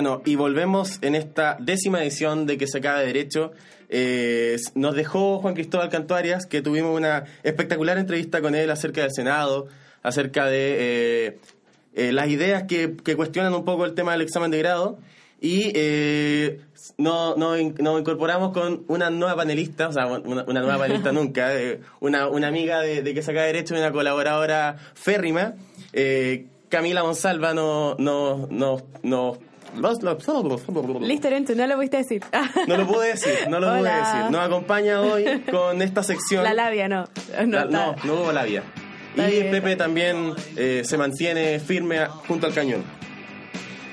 [0.00, 3.50] Bueno, y volvemos en esta décima edición de Que se acaba de Derecho.
[3.88, 9.10] Eh, nos dejó Juan Cristóbal Cantuarias, que tuvimos una espectacular entrevista con él acerca del
[9.12, 9.66] Senado,
[10.04, 10.76] acerca de
[11.26, 11.38] eh,
[11.96, 15.00] eh, las ideas que, que cuestionan un poco el tema del examen de grado.
[15.40, 16.60] Y eh,
[16.96, 21.10] no- no in- nos incorporamos con una nueva panelista, o sea, una, una nueva panelista
[21.20, 21.50] nunca,
[21.98, 25.54] una, una amiga de, de que saca derecho y una colaboradora férrima.
[26.68, 27.98] Camila Monsalva nos...
[27.98, 29.38] No, no, no,
[31.06, 32.22] Listo, Lorenzo, no lo pudiste decir.
[32.66, 34.30] no lo pude decir, no lo pude decir.
[34.30, 36.42] Nos acompaña hoy con esta sección.
[36.44, 37.06] La labia, no.
[37.46, 38.62] No, La- no, no hubo labia.
[39.10, 39.50] Está Y bien.
[39.50, 42.82] Pepe también eh, se mantiene firme junto al cañón.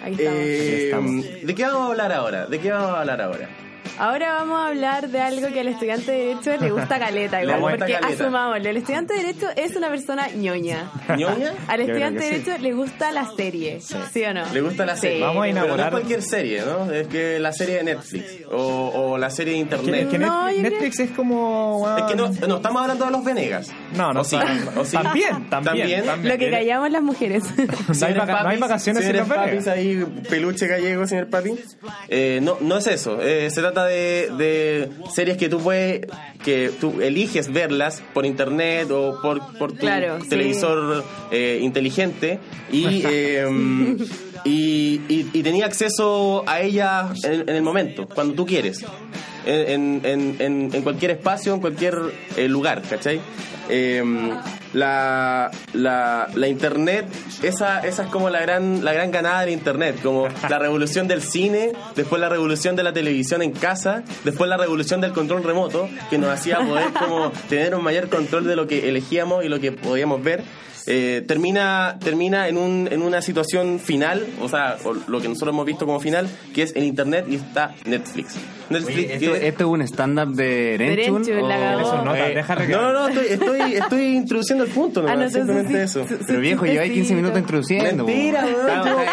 [0.03, 0.39] Ahí estamos.
[0.39, 1.25] Eh, estamos.
[1.43, 2.45] ¿De qué vamos a hablar ahora?
[2.45, 3.49] ¿De qué vamos a hablar ahora?
[3.97, 7.45] Ahora vamos a hablar de algo que al estudiante de Derecho le gusta caleta, Le
[7.45, 8.23] igual, gusta porque caleta.
[8.23, 10.91] asumámoslo, el estudiante de Derecho es una persona ñoña.
[11.17, 11.53] ¿Ñoña?
[11.67, 12.31] Al estudiante de sí.
[12.41, 14.43] Derecho le gusta la serie, ¿sí, o no?
[14.53, 15.01] Le gusta la Sí.
[15.01, 15.21] serie.
[15.21, 16.91] Vamos a Pero no es inaugurar- cualquier serie, ¿no?
[16.91, 19.95] Es que la serie de Netflix o, o la serie de internet.
[20.03, 21.95] es que No, Net- yo creo- Netflix es como.
[21.97, 23.71] Es que no, no estamos hablando de los Venegas.
[23.95, 24.35] No, no, ¿O sí?
[24.35, 24.97] está- ¿O sí?
[24.97, 26.33] También, también, también.
[26.33, 27.43] Lo que callamos las mujeres.
[27.95, 29.67] No hay, no vacaciones sin señores los Venegas.
[29.67, 31.55] ahí, peluche gallego, señor papi.
[32.09, 33.21] Eh, no, no es eso.
[33.21, 36.01] Eh, se trata de, de series que tú puedes,
[36.43, 40.29] que tú eliges verlas por internet o por, por tu Claro, sí.
[40.29, 42.39] televisor eh, inteligente
[42.71, 43.45] y, eh,
[44.45, 48.85] y, y, y tenía acceso a ella en, en el momento, cuando tú quieres.
[49.47, 51.95] En, en, en, cualquier espacio, en cualquier
[52.35, 53.21] eh, lugar, ¿cachai?
[53.69, 54.03] Eh,
[54.73, 57.05] la, la, la internet,
[57.43, 61.21] esa, esa es como la gran, la gran ganada del internet, como la revolución del
[61.21, 65.89] cine, después la revolución de la televisión en casa, después la revolución del control remoto,
[66.09, 69.59] que nos hacía poder como tener un mayor control de lo que elegíamos y lo
[69.59, 70.43] que podíamos ver.
[70.87, 75.53] Eh, termina termina en, un, en una situación final, o sea, o lo que nosotros
[75.53, 78.35] hemos visto como final, que es en internet y está Netflix.
[78.69, 81.23] Netflix Oye, ¿esto, que- ¿Esto es un stand-up de Renchun?
[81.25, 81.81] Renchun, la o- cagó.
[81.81, 82.67] Eso, nota, déjalo que.
[82.67, 86.07] No, no, no, estoy, estoy, estoy introduciendo el punto, Ah, nomás, no, simplemente sí, eso.
[86.07, 87.15] su- su Pero viejo, lleváis 15 chistecito.
[87.15, 88.05] minutos introduciendo.
[88.05, 88.45] Mentira,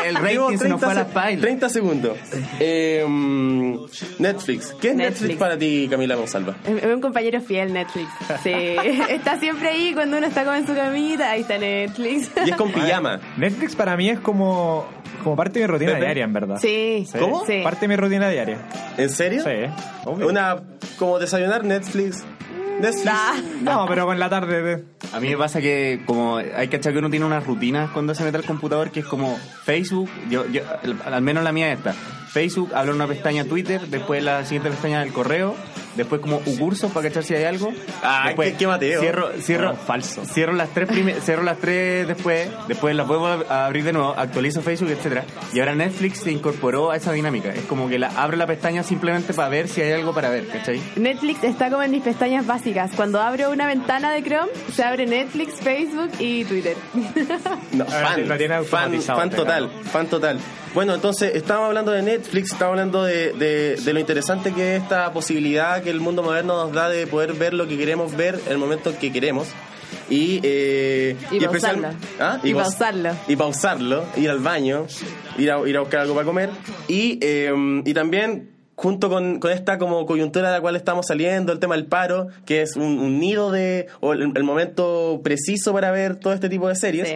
[0.07, 1.41] El rating se nos 30 fue a las se- pailas.
[1.43, 2.17] 30 segundos.
[2.61, 3.77] Eh, mm,
[4.19, 4.75] Netflix.
[4.81, 5.21] ¿Qué es Netflix.
[5.21, 5.39] Netflix.
[5.39, 6.57] para ti, Camila Monsalva?
[6.67, 8.09] Es es un compañero fiel, Netflix.
[8.43, 8.53] Sí,
[9.11, 12.31] está siempre ahí cuando uno está como en su camita, ahí está Netflix.
[12.47, 13.21] Y es con pijama.
[13.37, 14.87] Netflix para mí es como,
[15.23, 16.05] como parte de mi rutina Pepe.
[16.05, 16.59] diaria, en verdad.
[16.61, 17.07] Sí.
[17.19, 17.45] ¿Cómo?
[17.47, 17.61] Sí.
[17.63, 18.59] Parte de mi rutina diaria.
[18.97, 19.42] ¿En serio?
[19.43, 19.51] Sí,
[20.05, 20.29] obvio.
[20.29, 20.57] Una,
[20.99, 22.25] como desayunar Netflix.
[22.81, 23.13] Netflix.
[23.63, 24.63] No, pero con la tarde.
[24.63, 27.91] de- A mí me pasa que como hay que achar que uno tiene unas rutinas
[27.91, 31.53] cuando se mete al computador que es como Facebook, yo, yo al, al menos la
[31.53, 31.93] mía es esta.
[31.93, 35.55] Facebook, abro una pestaña Twitter, después la siguiente pestaña del correo
[35.97, 37.73] después como un curso para cachar si hay algo.
[38.03, 39.01] Ah, después qué- qué Mateo.
[39.01, 40.25] Cierro, cierro, No, falso.
[40.25, 44.15] Cierro las tres prime- cierro las tres después, después las vuelvo a abrir de nuevo,
[44.17, 45.25] actualizo Facebook, etcétera.
[45.53, 47.51] Y ahora Netflix se incorporó a esa dinámica.
[47.51, 50.47] Es como que la abre la pestaña simplemente para ver si hay algo para ver,
[50.49, 50.81] ¿cachai?
[50.97, 52.91] Netflix está como en mis pestañas básicas.
[52.97, 56.77] Cuando abro una ventana de Chrome, se abre Netflix, Facebook y Twitter.
[57.73, 58.27] No, fan,
[58.67, 60.39] fan, fan total, fan total.
[60.75, 64.83] Bueno, entonces estábamos hablando de Netflix, estábamos hablando de, de- de lo interesante que es
[64.83, 68.41] esta posibilidad que el mundo moderno nos da de poder ver lo que queremos ver
[68.47, 69.49] en el momento que queremos.
[70.09, 71.89] Y, eh, Y especial- pausarlo.
[72.19, 72.41] ¿Ah?
[72.43, 73.11] Y paus- pausarlo.
[73.29, 74.87] Y pausarlo, ir al baño,
[75.39, 76.51] ir a, ir a buscar algo para comer.
[76.89, 77.53] Y, eh,
[77.85, 81.75] y también junto con, con esta como coyuntura de la cual estamos saliendo, el tema
[81.77, 86.17] del paro, que es un, un nido de, o el, el momento preciso para ver
[86.17, 87.15] todo este tipo de series Sí.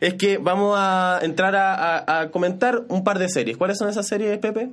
[0.00, 3.56] es que vamos a entrar a, a- a comentar un par de series.
[3.56, 4.70] ¿Cuáles son esas series, Pepe?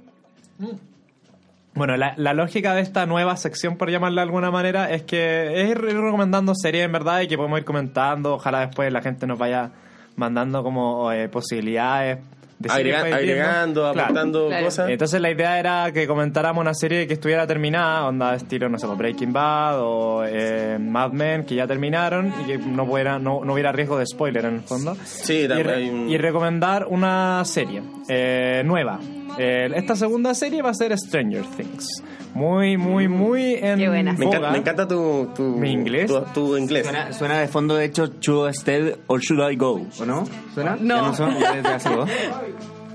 [1.76, 5.62] Bueno, la, la lógica de esta nueva sección, por llamarla de alguna manera, es que
[5.62, 8.36] es ir recomendando series en verdad y que podemos ir comentando.
[8.36, 9.72] Ojalá después la gente nos vaya
[10.16, 12.20] mandando como eh, posibilidades.
[12.64, 14.02] Agrega- agregando, Claro.
[14.02, 14.66] aportando Claro.
[14.66, 14.90] cosas.
[14.90, 18.86] Entonces la idea era que comentáramos una serie que estuviera terminada, onda estilo, no sé,
[18.88, 23.44] pues, Breaking Bad o eh, Mad Men, que ya terminaron y que no, fuera, no,
[23.44, 24.96] no hubiera riesgo de spoiler en el fondo.
[25.04, 29.00] Sí, y, también re- hay un- y recomendar una serie eh, nueva.
[29.38, 32.04] Eh, esta segunda serie va a ser Stranger Things.
[32.36, 34.12] Muy, muy, muy en Qué buena.
[34.12, 36.08] me, encanta, me encanta tu, tu, ¿Mi inglés?
[36.08, 36.84] Tu, tu inglés.
[36.84, 39.88] Suena, suena de fondo, de hecho, Should I Stay or Should I Go?
[40.00, 40.26] ¿O no?
[40.54, 40.76] ¿Suena?
[40.78, 40.96] No.
[40.98, 41.40] ¿Ya no son?
[41.40, 42.10] ¿Ya desde hace dos?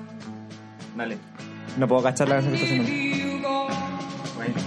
[0.96, 1.16] Dale.
[1.78, 3.10] No puedo cachar la canción que está haciendo.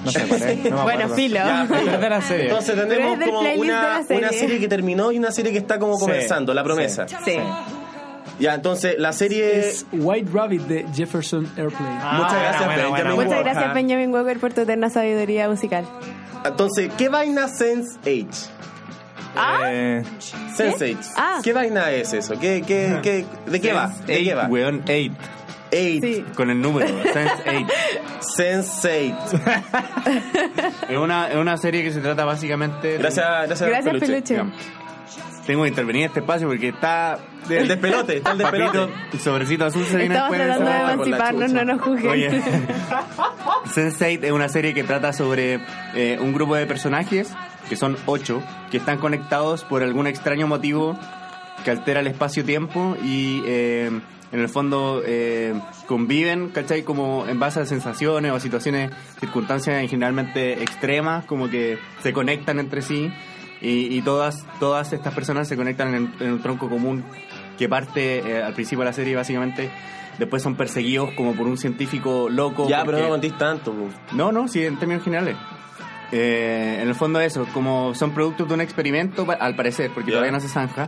[0.05, 0.71] No sé es.
[0.71, 1.35] No me Bueno, filo.
[1.35, 2.43] Ya, Pero es de la serie.
[2.45, 4.23] Entonces tenemos como una, serie.
[4.23, 7.07] una serie que terminó y una serie que está como Sí, comenzando, La Promesa.
[7.07, 7.37] Sí.
[8.39, 9.59] Ya, entonces la serie...
[9.69, 11.99] Es White Rabbit de Jefferson Airplane.
[12.01, 13.25] Ah, Muchas gracias, buena, Benjamin buena, Walker.
[13.29, 15.85] Muchas gracias, Benjamin Walker, por tu eterna sabiduría musical.
[16.45, 18.47] Entonces, ¿qué vaina Sense8?
[19.65, 20.03] Eh,
[20.57, 20.97] Sense8.
[21.15, 21.39] Ah.
[21.43, 22.37] ¿Qué vaina es eso?
[22.39, 23.87] ¿Qué, qué, qué, ¿De qué va?
[24.05, 24.45] ¿De qué va?
[24.47, 25.13] weón, eight.
[25.71, 26.03] Eight.
[26.03, 26.25] Sí.
[26.35, 27.67] Con el número, Sense eight.
[28.37, 29.15] Sense8.
[30.89, 32.89] Es una, es una serie que se trata básicamente...
[32.89, 34.41] de- Gracias, gracias, Gracias, Peluche.
[35.45, 37.19] Tengo que intervenir en este espacio porque está...
[37.49, 38.79] El despelote, está el despelote.
[38.79, 40.57] Papito, el sobrecito azul se viene Estamos después.
[40.57, 42.09] tratando de emanciparnos, no nos juzguen.
[42.09, 42.29] Oye,
[43.65, 45.59] Sense8 es una serie que trata sobre
[45.93, 47.33] eh, un grupo de personajes,
[47.67, 48.41] que son ocho,
[48.71, 50.97] que están conectados por algún extraño motivo
[51.63, 53.91] que altera el espacio-tiempo y eh,
[54.31, 55.53] en el fondo eh,
[55.85, 56.83] conviven, ¿cachai?
[56.83, 62.81] Como en base a sensaciones o situaciones, circunstancias generalmente extremas, como que se conectan entre
[62.81, 63.11] sí
[63.63, 67.03] y, y todas, todas estas personas se conectan en, en un tronco común
[67.57, 69.71] que parte eh, al principio de la serie básicamente
[70.19, 73.73] después son perseguidos como por un científico loco Ya, pero no contís tanto.
[74.11, 75.35] no, no, sí, en términos generales.
[76.11, 80.31] Eh, en el fondo eso, como son productos de un experimento, al parecer, porque todavía
[80.31, 80.85] no se zanja,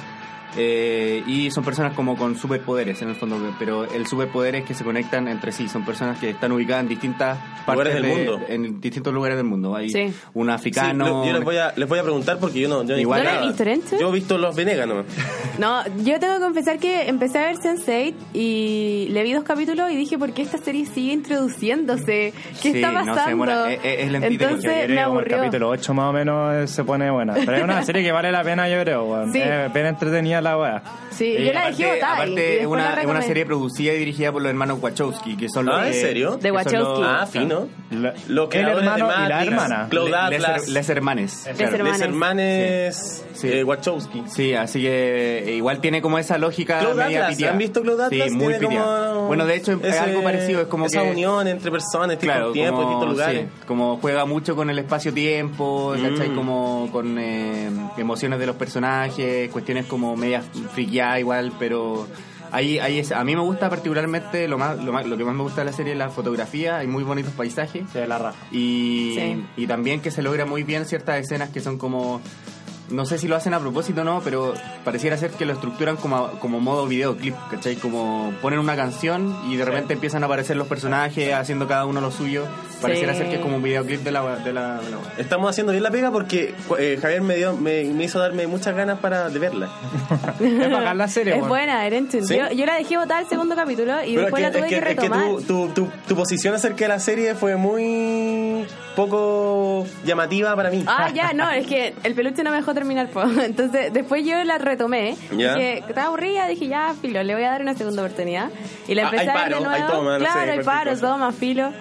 [0.57, 4.73] eh, y son personas como con superpoderes en el fondo, pero el superpoder es que
[4.73, 8.15] se conectan entre sí, son personas que están ubicadas en distintas partes Lugares del de-
[8.31, 8.45] mundo.
[8.47, 9.75] en distintos lugares del mundo.
[9.75, 10.13] Hay Sí.
[10.33, 12.83] un Sí, africano, lo- yo les voy, a, les voy a preguntar porque yo no.
[12.83, 13.53] Yo Igual- ¿No nada.
[13.99, 15.05] Yo he visto los Venegas nomás.
[15.57, 19.89] No, yo tengo que confesar que empecé a ver Sense8 y le vi dos capítulos
[19.89, 22.33] y dije, ¿por qué esta serie sigue introduciéndose?
[22.61, 23.37] ¿Qué Sí, está no sé, pasando?
[23.37, 25.37] bueno, es- es Entonces me como el aburrió.
[25.37, 27.33] capítulo 8 más o menos eh, se pone buena.
[27.35, 29.31] Pero es una serie que vale la pena, yo creo.
[29.31, 29.39] Sí.
[29.39, 30.83] Es bien entretenida la weá.
[31.11, 32.13] Sí, Eh, yo la dejé aparte- botada.
[32.15, 35.65] Aparte, es una, es una serie producida y dirigida por los hermanos Wachowski, que son
[35.65, 36.37] los Ah, ¿en serio?
[36.37, 36.77] De Wachowski.
[36.77, 37.67] los- Ah, fino.
[37.91, 39.87] La- Los el de hermano y la hermana.
[39.89, 40.67] Cloud Les- Atlas.
[40.67, 41.43] Les hermanes.
[41.47, 41.75] Les claro.
[41.75, 41.99] hermanes.
[41.99, 43.47] Les hermanes Sí.
[43.51, 44.23] eh, Wachowski.
[44.27, 47.43] Sí, así que eh, igual tiene como esa lógica Cloud media Atlas.
[47.51, 48.09] ¿han visto Atlas?
[48.09, 51.11] Sí, muy como Bueno, de hecho es algo parecido, es como esa que...
[51.11, 53.41] unión entre personas, distintos Claro, tiempos, como, distintos lugares.
[53.53, 56.29] sí, como juega mucho con el espacio-tiempo, ¿cachai?
[56.29, 56.35] Mm.
[56.35, 62.07] Como con eh, emociones de los personajes, cuestiones como friqueadas igual, pero
[62.51, 65.35] ahí, ahí es, a mí me gusta particularmente, lo, más, lo, más, lo que más
[65.35, 67.83] me gusta de la serie es la fotografía, hay muy bonitos paisajes.
[67.91, 68.37] Se la raja.
[68.51, 69.45] Y, Sí.
[69.57, 72.21] y también que se logra muy bien ciertas escenas que son como
[72.89, 75.95] no sé si lo hacen a propósito o no, pero pareciera ser que lo estructuran
[75.97, 77.75] como, como modo videoclip, ¿cachai?
[77.77, 81.99] Como ponen una canción y de repente empiezan a aparecer los personajes haciendo cada uno
[82.01, 82.45] lo suyo.
[82.81, 83.19] Pareciera Sí.
[83.19, 84.35] ser que es como un videoclip de la...
[84.37, 87.83] De la, de la- Estamos haciendo bien la pega porque eh, Javier me, dio, me,
[87.85, 89.69] me hizo darme muchas ganas para de verla.
[90.39, 92.25] Es bacán la serie, Es buena, Erenchun.
[92.27, 92.37] ¿Sí?
[92.37, 94.69] Yo, yo la dejé botar el segundo capítulo y Pero después es la tuve que,
[94.69, 95.25] que, es que, es que retomar.
[95.47, 98.65] tu, tu, tu, tu posición acerca de la serie fue muy
[98.95, 100.83] poco llamativa para mí.
[100.87, 103.09] Ah, ya, no, es que el peluche no me dejó terminar.
[103.09, 103.23] po.
[103.43, 105.15] Entonces, después yo la retomé.
[105.31, 105.53] Ya.
[105.55, 108.49] Dije, estaba aburrida, dije, ya, filo, le voy a dar una segunda oportunidad.
[108.87, 109.69] Y la Ah, empecé a ver de nuevo.
[109.71, 111.07] hay toma, no sé, claro, hay paro, cosa.
[111.07, 111.71] toma, filo.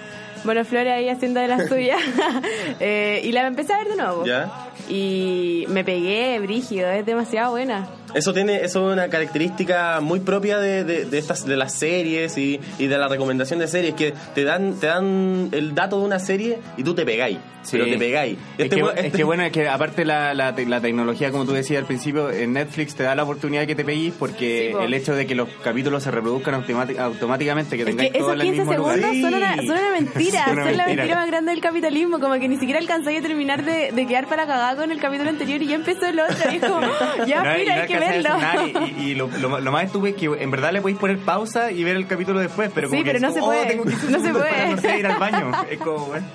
[0.44, 1.98] Bueno, Flores ahí haciendo de las suyas.
[2.80, 4.24] Eh, y la empecé a ver de nuevo.
[4.26, 4.50] ¿Ya?
[4.88, 7.86] Y me pegué, brígido, es demasiado buena.
[8.14, 12.38] Eso tiene, eso es una característica muy propia de, de, de estas, de las series
[12.38, 16.06] y, y de la recomendación de series, que te dan, te dan el dato de
[16.06, 17.38] una serie y tú te pegáis.
[17.62, 17.78] Sí.
[17.78, 18.36] Pero te pegáis.
[18.58, 21.30] Es, Este que, we- es este- que bueno, es que aparte la, la, la tecnología,
[21.30, 24.12] como tú decías al principio, en Netflix te da la oportunidad de que te peguís
[24.18, 26.54] porque Sí, el hecho de que los capítulos se reproduzcan
[26.98, 28.98] automáticamente, que Es que tengáis todo esos en el 15 mismo lugar.
[29.00, 30.86] segundos son una, son una mentira, Son una son la mentira.
[31.04, 34.26] mentira más grande del capitalismo, como que ni siquiera alcanzáis a terminar de, de quedar
[34.28, 36.80] para cagada con el capítulo anterior y ya empezó el otro, y es como,
[37.26, 38.30] ya No, mira, no hay que verlo.
[38.66, 41.18] Y, y- y lo, lo- lo más estúpido es que en verdad le podéis poner
[41.18, 43.44] pausa y ver el capítulo después, pero como Sí, que pero es no se oh,
[43.46, 43.66] puede.
[43.66, 44.50] tengo 15 No se puede.
[44.50, 45.52] para, no sé, ir al baño.
[45.70, 46.26] Es como, bueno.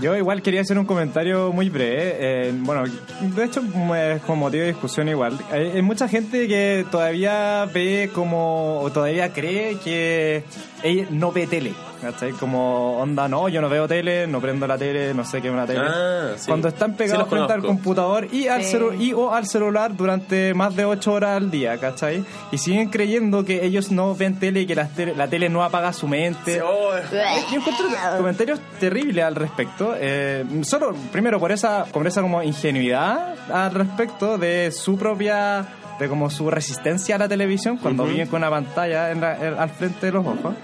[0.00, 2.16] Yo igual quería hacer un comentario muy breve.
[2.18, 2.82] eh, bueno,
[3.20, 5.38] de hecho es como motivo de discusión igual.
[5.52, 10.42] Hay, hay mucha gente que todavía ve como, o todavía cree que
[10.82, 11.74] ella no ve tele.
[12.04, 12.32] ¿Cachai?
[12.32, 15.54] Como onda, no, yo no veo tele, no prendo la tele, no sé qué es
[15.54, 15.80] una tele.
[15.82, 16.46] Ah, sí.
[16.48, 18.76] Cuando están pegados frente al computador y, al Sí.
[18.76, 22.22] celu- y o al celular durante más de 8 horas al día, ¿cachai?
[22.52, 25.64] Y siguen creyendo que ellos no ven tele y que la tele, la tele no
[25.64, 26.60] apaga su mente.
[26.60, 26.90] Oh,
[27.50, 27.86] Yo encuentro
[28.18, 29.94] comentarios terribles al respecto.
[29.98, 35.64] eh, solo, primero, por esa, por esa como ingenuidad al respecto de su propia,
[35.98, 39.58] de como su resistencia a la televisión cuando viven con una pantalla en la- en-
[39.58, 40.54] al frente de los ojos.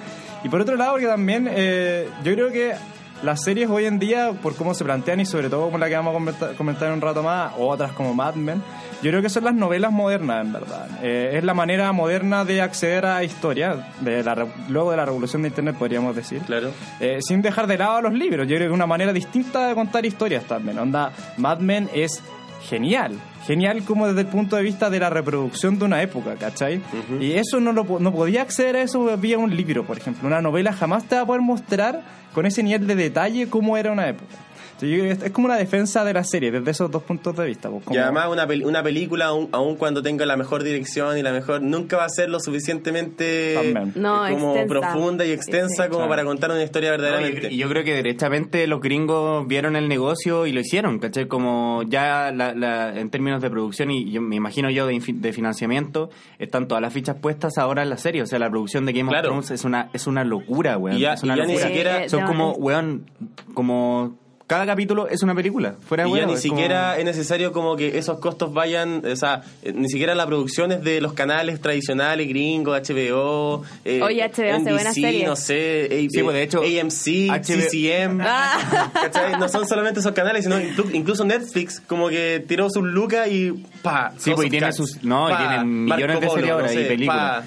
[0.45, 2.75] Y por otro lado, que también eh, yo creo que
[3.23, 5.95] las series hoy en día, por cómo se plantean y sobre todo como la que
[5.95, 8.63] vamos a comentar, comentar en un rato más, o otras como Mad Men,
[9.03, 10.89] yo creo que son las novelas modernas, en verdad.
[11.03, 15.43] Eh, es la manera moderna de acceder a historia, de la, luego de la revolución
[15.43, 16.41] de Internet, podríamos decir.
[16.43, 16.71] claro.
[16.99, 18.47] Eh, sin dejar de lado los libros.
[18.47, 20.79] Yo creo que es una manera distinta de contar historias también.
[20.79, 22.23] Onda, Mad Men es
[22.69, 23.19] genial.
[23.47, 26.83] Genial como desde el punto de vista de la reproducción de una época, ¿cachai?
[27.19, 30.27] Y eso no, lo, no podía acceder a eso vía un libro, por ejemplo.
[30.27, 32.03] Una novela jamás te va a poder mostrar
[32.35, 34.35] con ese nivel de detalle cómo era una época.
[34.83, 37.69] Es, como una defensa de la serie desde esos dos puntos de vista.
[37.71, 41.19] pues, como- Y además una, pel- una película, aun, aun cuando tenga la mejor dirección
[41.19, 43.75] y la mejor, nunca va a ser lo suficientemente.
[43.95, 44.69] No, eh, como extensa.
[44.81, 45.91] profunda y extensa Sí.
[45.91, 47.49] como para contar una historia No, verdaderamente.
[47.51, 51.27] cre- yo creo que derechamente los gringos vieron el negocio y lo hicieron, ¿cachai?
[51.29, 55.01] Como ya la- la- en términos de producción y yo me imagino yo de,
[55.33, 58.23] financiamiento, están todas las fichas puestas ahora en la serie.
[58.23, 59.29] O sea, la producción de Game of Claro.
[59.29, 60.97] Thrones es una, es una locura, weón.
[60.97, 61.67] Y ya- es una y ya ni locura.
[61.69, 63.11] siquiera- Son como, weón,
[63.55, 64.19] como...
[64.51, 67.05] Cada capítulo es una película, fuera de y ya huevo, ni es como- siquiera es
[67.05, 71.01] necesario como que esos costos vayan, o sea, eh, ni siquiera la producción es de
[71.01, 75.25] los canales tradicionales gringos, HBO, eh, Oye, HBO hace buenas series.
[75.29, 78.91] no sé, A- Sí, pues, de hecho, AMC, HBO CCM, Ah.
[78.93, 79.39] ¿cachai?
[79.39, 83.53] No son solamente esos canales, sino inclu- incluso Netflix como que tiró sus lucas y
[83.83, 85.05] pa, Sí, pues y tiene Cats, sus...
[85.05, 87.45] No, y pa, tienen millones Marco de series ahora no sé, y películas.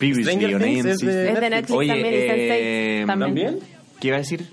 [0.00, 3.46] Stranger Things es de Netflix Oye, también y eh, Sense8 también.
[3.46, 3.58] ¿También?
[4.00, 4.46] ¿Qué iba a decir?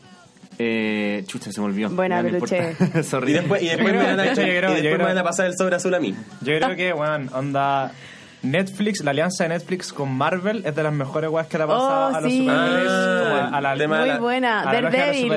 [0.64, 1.89] Eh, chucha, se me olvidó.
[1.89, 2.76] Buena, peluche.
[3.03, 3.32] Sorry.
[3.32, 5.18] Y después, y después me van a, hecho, yo creo- y después yo me van
[5.18, 6.14] a pasar el sobre azul a mí.
[6.41, 7.91] Yo creo que, bueno, onda.
[8.43, 11.68] Netflix, la alianza de Netflix con Marvel es de las mejores weas que le ha
[11.68, 12.39] pasado Oh, a los sí.
[12.39, 12.88] superhéroes.
[12.89, 14.62] Ah, a, a la, Muy la- buena.
[14.68, 15.32] a Daredevil.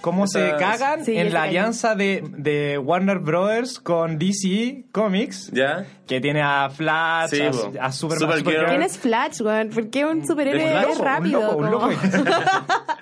[0.00, 5.84] cómo se cagan Sí, en la alianza de, de Warner Brothers con DC Comics, ¿Ya?
[6.08, 7.42] Que tiene a Flash, Sí,
[7.78, 8.66] a, a Superman, Supergirl.
[8.66, 9.68] ¿Quién es Flash, weón?
[9.70, 11.40] ¿Por qué un superhéroe Un loco, es un rápido?
[11.42, 11.90] loco, un como- loco.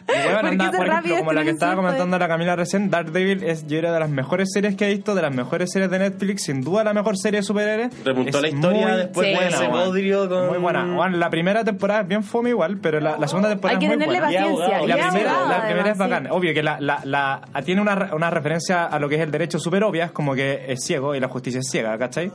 [0.06, 2.90] Bueno, ¿Por qué anda, por ejemplo, como la que estaba un comentando la Camila recién,
[2.90, 5.90] Daredevil es yo creo de las mejores series que he visto, de las mejores series
[5.90, 8.04] de Netflix, sin duda la mejor serie de superhéroes.
[8.04, 9.34] Remontó Es la historia muy después Sí.
[9.42, 10.46] de ese bodrio con...
[10.48, 10.84] Muy buena.
[10.94, 13.92] Bueno, la primera temporada es bien fome igual, pero la, la segunda temporada Hay que
[13.92, 14.38] es muy tenerle buena.
[14.46, 14.82] paciencia.
[14.82, 16.26] Y la Y es primera, abogado, la primera es además, bacán.
[16.30, 19.58] Obvio que la, la, la- tiene una, una referencia a lo que es el derecho
[19.58, 22.30] súper obvias, como que es ciego y la justicia es ciega, ¿cachai?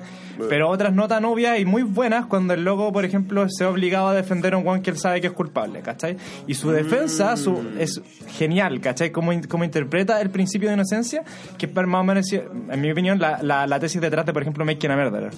[0.50, 3.70] Pero otras no tan obvias y muy buenas cuando el loco, por ejemplo, se ve
[3.70, 6.18] obligado a defender a un guan que él sabe que es culpable, ¿cachai?
[6.48, 9.12] Y su defensa su, es genial, ¿cachai?
[9.12, 11.24] Como, como interpreta el principio de inocencia,
[11.58, 14.42] que es más o menos, en mi opinión, la, la, la tesis detrás de, por
[14.42, 15.32] ejemplo, Making a Murderer.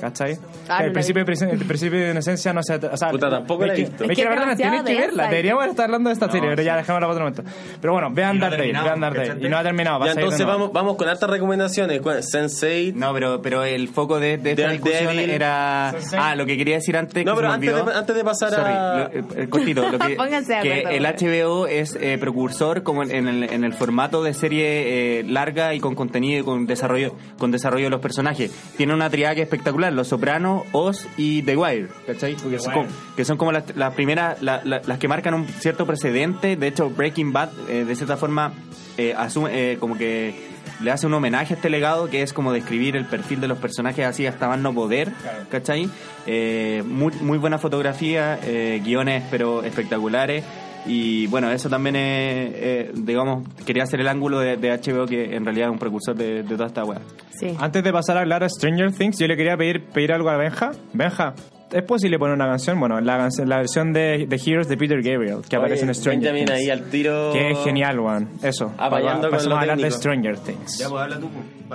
[0.00, 0.36] ¿Cachai?
[0.68, 1.26] Ah, no el, principio el
[1.66, 2.74] principio de inocencia no se...
[2.76, 4.04] O sea, Puta, tampoco la he visto.
[4.04, 5.24] Es que a es Murderer, tienes que verla.
[5.28, 7.44] Deberíamos estar hablando de esta serie, pero ya dejémosla para otro momento.
[7.80, 9.26] Pero bueno, vean Y no ha Daredevil, terminado, vean.
[9.28, 9.46] ¿cachai?
[9.46, 12.00] Y no ha terminado, va Ya a entonces vamos, vamos con hartas recomendaciones.
[12.00, 12.22] ¿Cuál?
[12.22, 12.94] Sense8.
[12.94, 15.90] No, pero, pero el foco de, de esta discusión era...
[15.92, 16.18] Sensei.
[16.22, 18.72] Ah, lo que quería decir antes No, que pero antes de, antes de pasar Sorry,
[18.72, 18.94] a...
[19.12, 21.54] lo- eh, eh, cortito, lo que, Pónganse que acuerdo, el bueno.
[21.54, 25.74] HBO es eh, precursor como en, en el, en el formato de serie eh, larga
[25.74, 28.50] y con contenido y con desarrollo con desarrollo de los personajes.
[28.76, 32.36] Tiene una triada que es espectacular, Los Sopranos, Oz y The Wire, ¿cachai?
[32.36, 35.46] Que son, como, que son como las, las primeras, la- la- las que marcan un
[35.48, 36.56] cierto precedente.
[36.56, 38.52] De hecho, Breaking Bad, eh, de cierta forma,
[38.96, 42.52] eh, asume eh, como que le hace un homenaje a este legado que es como
[42.52, 45.12] describir el perfil de los personajes así hasta más no poder,
[45.50, 45.88] ¿cachai?
[46.26, 50.44] Eh, muy, muy buena fotografía, eh, guiones pero espectaculares.
[50.86, 55.34] Y bueno, eso también es, eh, digamos, quería hacer el ángulo de, de HBO que
[55.34, 57.00] en realidad es un precursor de, de toda esta weá.
[57.38, 57.48] Sí.
[57.58, 60.36] Antes de pasar a hablar de Stranger Things, yo le quería pedir, pedir algo a
[60.36, 60.72] Benja.
[60.92, 61.34] Benja,
[61.74, 62.78] ¿es posible poner una canción?
[62.80, 66.32] Bueno, la, canción- la versión de The Heroes de Peter Gabriel, que aparece en Stranger
[66.32, 66.60] Benjamin Things.
[66.60, 67.30] ahí al tiro.
[67.32, 68.28] Que es genial, weón.
[68.42, 68.72] Eso.
[68.78, 69.90] Apañando con pues, Pasamos lo a hablar de.
[69.90, 70.76] Stranger Things.
[70.88, 71.28] pues habla tú.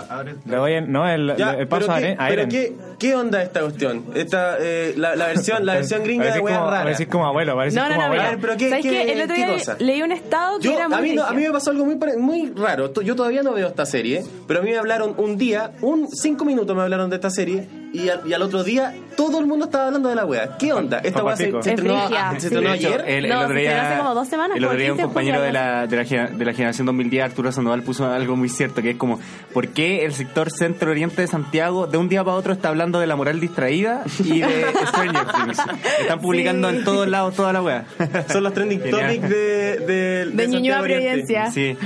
[0.09, 0.35] Abre.
[0.45, 2.49] Le doy el, no, el, Ya, el paso pero, a qué, Eren- a pero Eren.
[2.49, 4.05] qué, ¿qué onda esta cuestión?
[4.15, 6.83] Esta, eh, la, la versión, la versión gringa de como, raras.
[6.83, 8.23] parecís como abuelo, parecís No, no, como no, abuelo.
[8.23, 8.37] mira.
[8.39, 9.11] Pero ¿qué- ¿Sabes qué- qué?
[9.11, 9.75] El otro qué día cosa?
[9.79, 11.39] leí un estado que Yo, era muy a, mí no- a brígido.
[11.41, 12.93] mí me pasó algo muy, muy raro.
[13.01, 16.45] Yo todavía no veo esta serie, pero a mí me hablaron un día, un cinco
[16.45, 19.65] minutos me hablaron de esta serie, y al, y al otro día todo el mundo
[19.65, 20.57] estaba hablando de la wea.
[20.57, 20.99] ¿Qué onda?
[20.99, 22.07] ¿Esta wea se, se Es estrenó,
[22.37, 23.03] se estrenó ayer?
[23.07, 25.05] el, el No, otro día, hace como dos semanas, El otro día un 15 de
[25.07, 28.49] compañero de la, de, la, gena- de la generación 2010, Arturo Sandoval, puso algo muy
[28.49, 29.19] cierto, que es como,
[29.53, 33.07] ¿por qué el sector centro-oriente de Santiago de un día para otro está hablando de
[33.07, 35.59] la moral distraída y de Stranger Things?
[36.01, 36.77] Están publicando Sí.
[36.77, 37.85] en todos lados toda la wea.
[38.31, 40.73] Son los trending topics de, de, De Oriente.
[40.79, 41.51] Providencia.
[41.51, 41.77] Sí.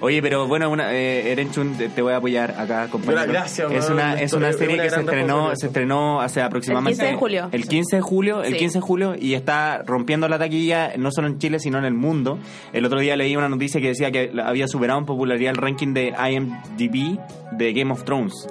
[0.00, 3.32] Oye, pero bueno, una, eh, Erenchun, te, voy a apoyar acá, compañero.
[3.32, 6.77] Gracias, es una, es una serie una que se estrenó, se estrenó hace aproximadamente...
[6.86, 7.48] 15 de julio.
[7.52, 8.58] El 15 de julio, el Sí.
[8.58, 11.94] 15 de julio, y está rompiendo la taquilla no solo en Chile, sino en el
[11.94, 12.38] mundo.
[12.72, 15.94] El otro día leí una noticia que decía que había superado en popularidad el ranking
[15.94, 17.18] de IMDb
[17.52, 18.48] de Game of Thrones.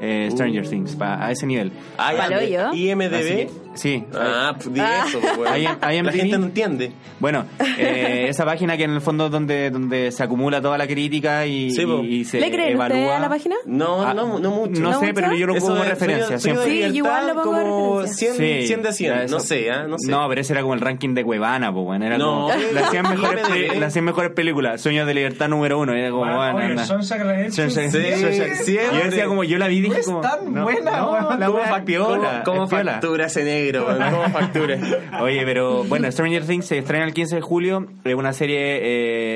[0.00, 1.72] eh, Stranger Things, pa- a ese nivel.
[1.98, 2.12] Ah,
[2.72, 3.48] IMDB.
[3.78, 4.04] Sí.
[4.14, 5.04] Ah, pues di Ah.
[5.08, 5.50] eso, pues.
[5.50, 6.92] Ahí- ahí La gente no entiende.
[7.20, 7.46] Bueno,
[7.78, 11.46] eh, esa página que en el fondo es donde, donde se acumula toda la crítica
[11.46, 12.00] y, Sí, po.
[12.02, 13.16] y- y se ¿Le creen evalúa.
[13.16, 13.56] a la página?
[13.66, 14.80] No, Ah, no, no mucho.
[14.80, 15.14] No, ¿No sé, mucho?
[15.14, 16.64] pero yo lo pongo como de referencia siempre.
[16.64, 18.34] Sí, libertad, igual lo pongo de como referencia.
[18.34, 19.14] 100, 100 de 100.
[19.14, 19.86] ya No sé, ¿ah?
[19.88, 20.10] No sé.
[20.10, 22.06] No, pero ese era como el ranking de Cuevana, pues, bueno.
[22.06, 22.48] Era No.
[22.48, 23.68] como las 100 mejores, IMDb.
[23.72, 24.80] pe- las 100 mejores películas.
[24.80, 25.92] Sueños de libertad número uno.
[25.94, 26.84] Era como, bueno, anda.
[26.84, 28.98] Shawshank Shawshank- Sí, siempre.
[28.98, 30.20] Yo decía como, yo la vi y dije como...
[30.20, 31.40] tan buena, weón.
[31.40, 32.92] la ¿Cómo, wea es piola, cómo, cómo es piola.
[32.92, 33.86] factura ese negro?
[34.10, 34.78] ¿Cómo factura?
[35.20, 37.86] Oye, pero bueno, Stranger Things se estrena el 15 de julio.
[38.04, 38.58] Es una serie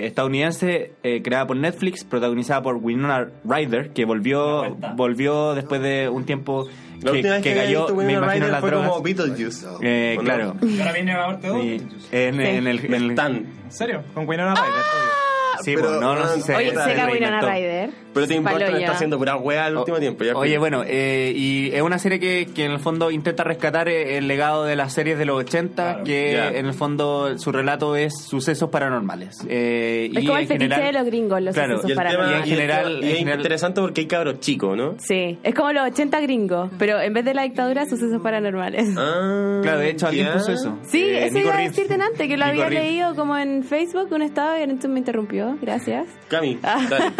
[0.02, 6.08] eh, estadounidense eh, creada por Netflix, protagonizada por Winona Ryder, que volvió volvió después de
[6.08, 6.68] un tiempo
[7.02, 8.90] La que, que que cayó, me imagino, las fue drogas.
[8.90, 9.66] como Beetlejuice.
[9.82, 10.54] Eh, claro.
[10.78, 11.60] Ahora viene la parte 2.
[11.62, 11.82] Sí.
[12.12, 13.18] En, en el, en el-.
[13.18, 14.02] ¿En serio?
[14.14, 15.31] Con Winona Ryder.
[15.62, 17.12] Sí, pero, pues, no, no, ah, sí se- Oye, se reinventó.
[17.12, 17.90] Winona Ryder.
[18.14, 20.22] Pero te importa, Palo está haciendo pura wea al último tiempo.
[20.24, 23.88] ya Oye, bueno, eh, y es una serie que, que en el fondo intenta rescatar
[23.88, 26.48] eh, el legado de las series de los 80, que Ya.
[26.50, 29.38] en el fondo su relato es sucesos paranormales.
[29.48, 31.98] Eh, Es y como el fetiche general- de los gringos, los claro, sucesos Y el
[31.98, 32.46] tema, paranormales.
[32.46, 34.94] y en general- y en es general- interesante porque hay cabros chicos, ¿no?
[34.98, 38.88] Sí, es como los 80 gringos, pero en vez de la dictadura, sucesos paranormales.
[38.98, 40.32] Ah, Claro, de hecho alguien ya.
[40.34, 40.78] puso eso.
[40.82, 42.84] Sí, Eh, eso Nico iba a decirte antes, que lo Nico había Reeves.
[42.84, 46.06] leído como en Facebook, un estado, y entonces me interrumpió, gracias.
[46.28, 47.12] Cami, dale.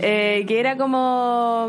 [0.00, 1.68] Eh, que era como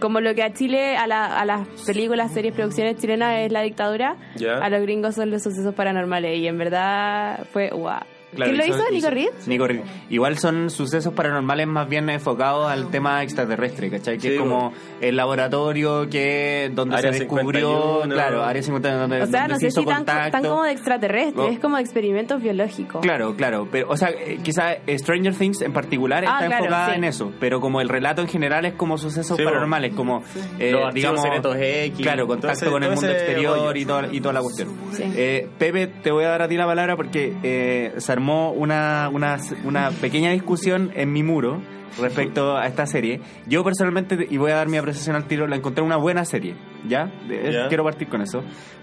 [0.00, 3.62] como lo que a Chile, a, la- a las películas, series, producciones chilenas es la
[3.62, 4.16] dictadura,
[4.60, 6.38] a los gringos son los sucesos paranormales.
[6.38, 8.00] Y en verdad fue guau.
[8.34, 8.90] Claro, ¿Quién lo hizo?
[8.90, 9.48] ¿Nico Reeves?
[9.48, 9.86] Nico Reeves.
[10.10, 14.16] Igual son sucesos paranormales más bien enfocados al tema extraterrestre, ¿cachai?
[14.16, 17.68] Que Sí, es como el laboratorio que donde Área se descubrió,
[18.02, 18.14] 51.
[18.14, 20.30] claro, Área 51 donde, O sea, donde no se sé si tan, contacto.
[20.32, 21.48] tan como de extraterrestre, Oh.
[21.48, 23.00] es como de experimentos biológicos.
[23.02, 26.88] Claro, claro, pero o sea, eh, quizá Stranger Things en particular Ah, está claro, enfocada
[26.90, 26.94] sí.
[26.96, 30.22] en eso, pero como el relato en general es como sucesos Sí, paranormales, como
[30.58, 34.32] eh, Los digamos secretos X, claro, contacto con el mundo exterior y toda, y toda
[34.34, 34.68] la cuestión.
[34.92, 35.02] Sí.
[35.16, 39.08] Eh, Pepe, te voy a dar a ti la palabra porque eh, se armó una,
[39.12, 41.60] una, una pequeña discusión en mi muro
[42.00, 43.20] respecto a esta serie.
[43.46, 46.54] Yo personalmente, y voy a dar mi apreciación al tiro, la encontré una buena serie,
[46.88, 47.10] ¿ya?
[47.28, 47.68] Ya.
[47.68, 48.42] Quiero partir con eso.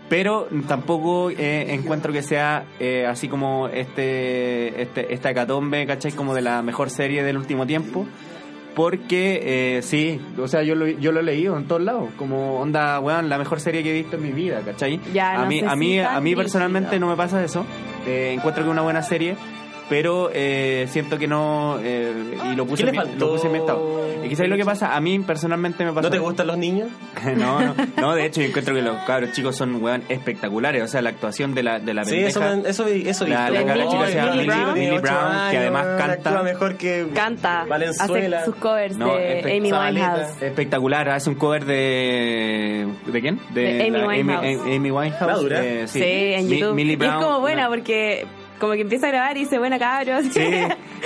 [0.09, 6.11] Pero tampoco eh, encuentro que sea eh, así como este, este esta hecatombe, ¿cachai?
[6.11, 8.05] Como de la mejor serie del último tiempo.
[8.75, 12.61] Porque eh, sí, o sea, yo lo, yo lo he leído en todos lados, como
[12.61, 14.97] onda, weón, la mejor serie que he visto en mi vida, ¿cachai?
[15.13, 17.65] Ya, a no mí, a mí, tan a mí personalmente no me pasa eso.
[18.05, 19.35] Eh, encuentro que una buena serie,
[19.91, 22.13] pero eh, siento que no, eh,
[22.49, 23.25] y lo puse, ¿Qué le en mi- faltó?
[23.25, 24.01] lo puse en mi estado.
[24.23, 26.03] Y quizás lo que pasa, a mí personalmente me pasa...
[26.07, 26.87] ¿No te gustan los niños?
[27.35, 30.87] no, no, no, de hecho yo encuentro que los cabros chicos son, weón, espectaculares, o
[30.87, 32.61] sea, la actuación de la, de la Sí, eso, pendeja...
[32.63, 35.17] me- eso, eso he La- la cabra chica se llama Millie Millie Brown, Millie Brown,
[35.35, 36.29] ocho que además años, canta.
[36.29, 38.37] actúa mejor que Canta, Valenzuela.
[38.37, 39.73] hace sus covers No, de Amy.
[39.73, 40.41] Winehouse.
[40.41, 42.87] Espectacular, hace un cover de...
[43.07, 43.39] ¿De quién?
[43.53, 44.45] De Amy la Winehouse.
[44.61, 45.27] Amy, Amy Winehouse.
[45.27, 45.65] ¿La dura?
[45.65, 46.75] eh, Sí, en Mi- YouTube.
[46.75, 47.69] Millie y Brown, es como buena no.
[47.69, 48.25] porque
[48.61, 50.23] como que empieza a grabar y dice, buena cabros.
[50.31, 50.39] Sí,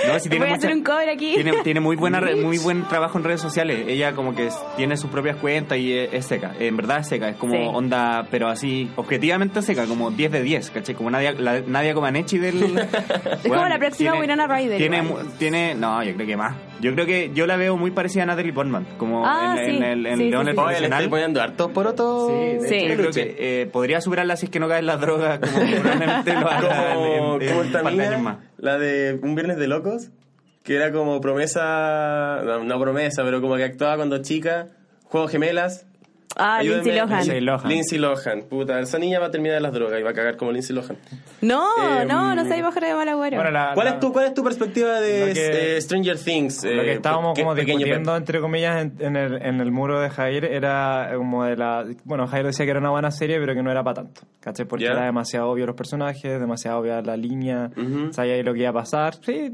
[0.06, 1.34] no, sí tiene Voy a hacer un cover aquí.
[1.34, 3.84] Tiene, tiene muy buena re- muy buen trabajo en redes sociales.
[3.88, 6.52] Ella como que es- tiene sus propias cuentas y es, es seca.
[6.60, 7.28] En verdad es seca.
[7.30, 7.60] Es como Sí.
[7.72, 10.94] onda, pero así, objetivamente seca, como 10 de 10, ¿cachai?
[10.94, 12.78] Como Nadia, la, Nadia Comaneci del...
[13.42, 15.26] Es como la próxima Winona Ryder, Tiene, igual.
[15.38, 16.54] tiene, no, yo creo que más.
[16.80, 19.76] Yo creo que yo la veo muy parecida a Natalie Portman, como Ah, en, sí.
[19.76, 20.60] en el, en Sí, León sí, el sí.
[20.60, 21.00] Oye, le profesional.
[21.00, 22.28] estoy poniendo hartos porotos.
[22.28, 22.74] Sí, de Sí.
[22.76, 25.52] hecho, yo creo que eh, podría superarla si es que no caen las drogas, como
[25.80, 27.06] probablemente lo haga en, como,
[27.40, 28.36] en- como en esta un par de mía, años más.
[28.58, 30.10] la de Un Viernes de Locos,
[30.64, 34.68] que era como promesa, no, no promesa, pero como que actuaba cuando chica,
[35.04, 35.86] Juego Gemelas.
[36.38, 36.84] Ah, Ayúdenme.
[36.84, 37.18] Lindsay Lohan.
[37.18, 37.68] Lindsay Lohan.
[37.68, 40.36] Lindsay Lohan, puta, esa niña va a terminar en las drogas y va a cagar
[40.36, 40.96] como Lindsay Lohan.
[41.40, 41.64] No,
[42.00, 43.36] Em, no, no soy bajar de mal agüero.
[43.36, 46.64] Bueno, la- ¿Cuál la- es tu, cuál es tu perspectiva de que- eh, Stranger Things?
[46.64, 49.70] Lo eh, que estábamos pe- como discutiendo, pe- entre comillas, en, en el, en el
[49.72, 51.84] muro de Jair era como de la...
[52.04, 54.66] Bueno, Jair decía que era una buena serie, pero que no era para tanto, ¿cachai?
[54.66, 54.92] Porque Ya.
[54.92, 58.12] era demasiado obvio los personajes, demasiado obvia la línea, Ujú.
[58.12, 59.52] sabía ahí lo que iba a pasar, sí.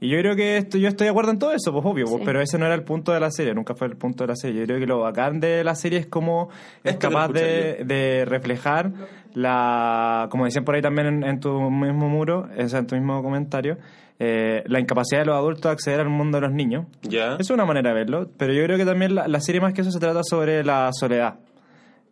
[0.00, 2.18] Y yo creo que esto, yo estoy de acuerdo en todo eso, pues obvio, pues,
[2.18, 2.22] Sí.
[2.24, 4.36] pero ese no era el punto de la serie, nunca fue el punto de la
[4.36, 4.60] serie.
[4.60, 6.50] Yo creo que lo bacán de la serie es como
[6.84, 8.92] es capaz de, de reflejar
[9.34, 13.78] la, como decían por ahí también en, en tu mismo muro, en tu mismo comentario,
[14.18, 16.86] eh, la incapacidad de los adultos de acceder al mundo de los niños.
[17.02, 17.36] Ya.
[17.38, 19.80] Es una manera de verlo, pero yo creo que también la, la serie más que
[19.80, 21.38] eso se trata sobre la soledad.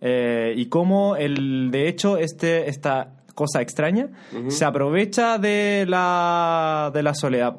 [0.00, 4.08] Eh, y cómo el, de hecho este, esta cosa extraña
[4.48, 7.54] se aprovecha de la, de la soledad.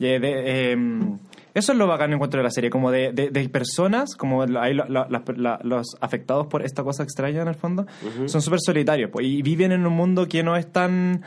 [0.00, 1.18] eh, em,
[1.58, 4.74] eso es lo bacán encuentro de la serie, como de, de, de personas, como ahí
[4.74, 7.86] la- la- las- la- los afectados por esta cosa extraña en el fondo,
[8.26, 11.22] son súper solitarios po, y viven en un mundo que no es tan...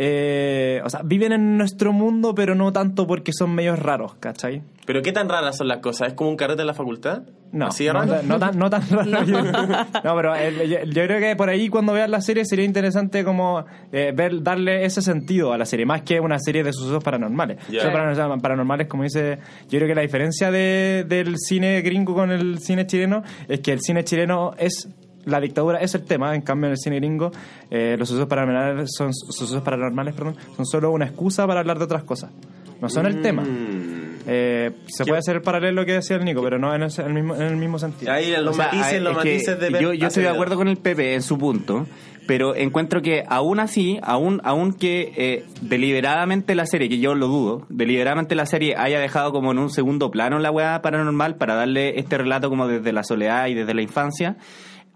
[0.00, 4.62] eh, o sea, viven en nuestro mundo, pero no tanto porque son medios raros, ¿cachai?
[4.86, 7.22] Pero qué tan raras son las cosas, ¿es como un carrete en la facultad?
[7.50, 8.22] No, ¿Así de no, raro?
[8.24, 9.24] no tan, no tan raro.
[9.24, 9.42] Yo-
[10.04, 13.24] No, pero eh, yo, yo creo que por ahí cuando veas la serie sería interesante
[13.24, 17.02] como eh, ver darle ese sentido a la serie, más que una serie de sucesos
[17.02, 17.56] paranormales.
[17.66, 17.80] Ya.
[17.80, 19.38] Sucesos paranormales, paranormales, como dice,
[19.68, 23.72] yo creo que la diferencia de, del cine gringo con el cine chileno es que
[23.72, 24.88] el cine chileno es
[25.24, 27.30] la dictadura es el tema, en cambio en el cine gringo
[27.70, 31.84] eh, los sucesos paranormales son sucesos paranormales, perdón, son solo una excusa para hablar de
[31.84, 32.30] otras cosas.
[32.80, 33.44] No son el tema.
[34.30, 37.12] Eh, se puede hacer el paralelo que decía el Nico, pero no en el, el
[37.12, 38.12] mismo, en el mismo sentido.
[38.12, 40.76] Ahí los O sea, matices, los matices de yo, yo estoy de acuerdo con el
[40.76, 41.86] Pepe en su punto,
[42.28, 47.26] pero encuentro que aún así, aún, aún que eh, deliberadamente la serie, que yo lo
[47.26, 51.54] dudo, deliberadamente la serie haya dejado como en un segundo plano la weá paranormal para
[51.54, 54.36] darle este relato como desde la soledad y desde la infancia,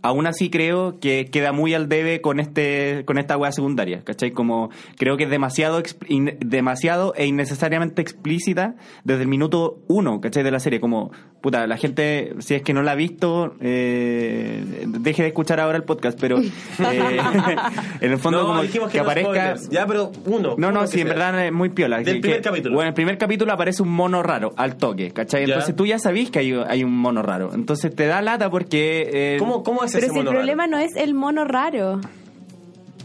[0.03, 4.33] aún así creo que queda muy al debe con este con esta weá secundaria, ¿cachai?
[4.33, 5.83] Como creo que es demasiado
[6.41, 8.75] demasiado e innecesariamente explícita
[9.05, 10.43] desde el minuto uno, ¿cachai?
[10.43, 11.13] De la serie, como,
[11.43, 15.77] puta, la gente, si es que no la ha visto, eh, deje de escuchar ahora
[15.77, 16.51] el podcast, pero eh,
[18.01, 19.31] en el fondo no, como dijimos que, que, no aparezca...
[19.57, 19.69] spoilers.
[19.69, 20.55] Ya, pero uno.
[20.57, 21.97] No, uno no, sí, en verdad es muy piola.
[21.99, 22.75] Del Que- primer que- capítulo.
[22.77, 25.43] Bueno, en el primer capítulo aparece un mono raro al toque, ¿cachai?
[25.47, 25.55] Ya.
[25.55, 27.51] Entonces tú ya sabís que hay, hay un mono raro.
[27.53, 29.35] Entonces te da lata porque...
[29.35, 32.01] eh, ¿Cómo, cómo es Pero ese si el mono problema no es el mono raro.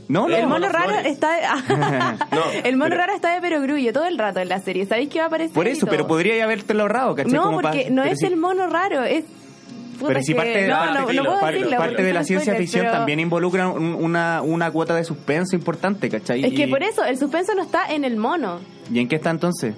[0.09, 1.05] No, no, el mono raro Flores.
[1.11, 1.41] está de...
[2.35, 4.85] No, el mono pero- raro está de perogrullo todo el rato en la serie.
[4.85, 5.53] ¿Sabéis que va a aparecer?
[5.53, 7.33] Por eso, pero podría habértelo ahorrado, ¿cachai?
[7.33, 9.25] No, Como pa- porque no es si- el mono raro, es...
[9.99, 12.03] Puta, Pero si que- parte, no, parte- no, no filo, puedo parte- decirlo parte porque
[12.03, 16.45] de la ciencia ficción pero- también involucra un- una, una cuota de suspenso importante, ¿cachai?
[16.45, 18.59] Es que Y- por eso, el suspenso no está en el mono.
[18.93, 19.73] ¿Y en qué está entonces?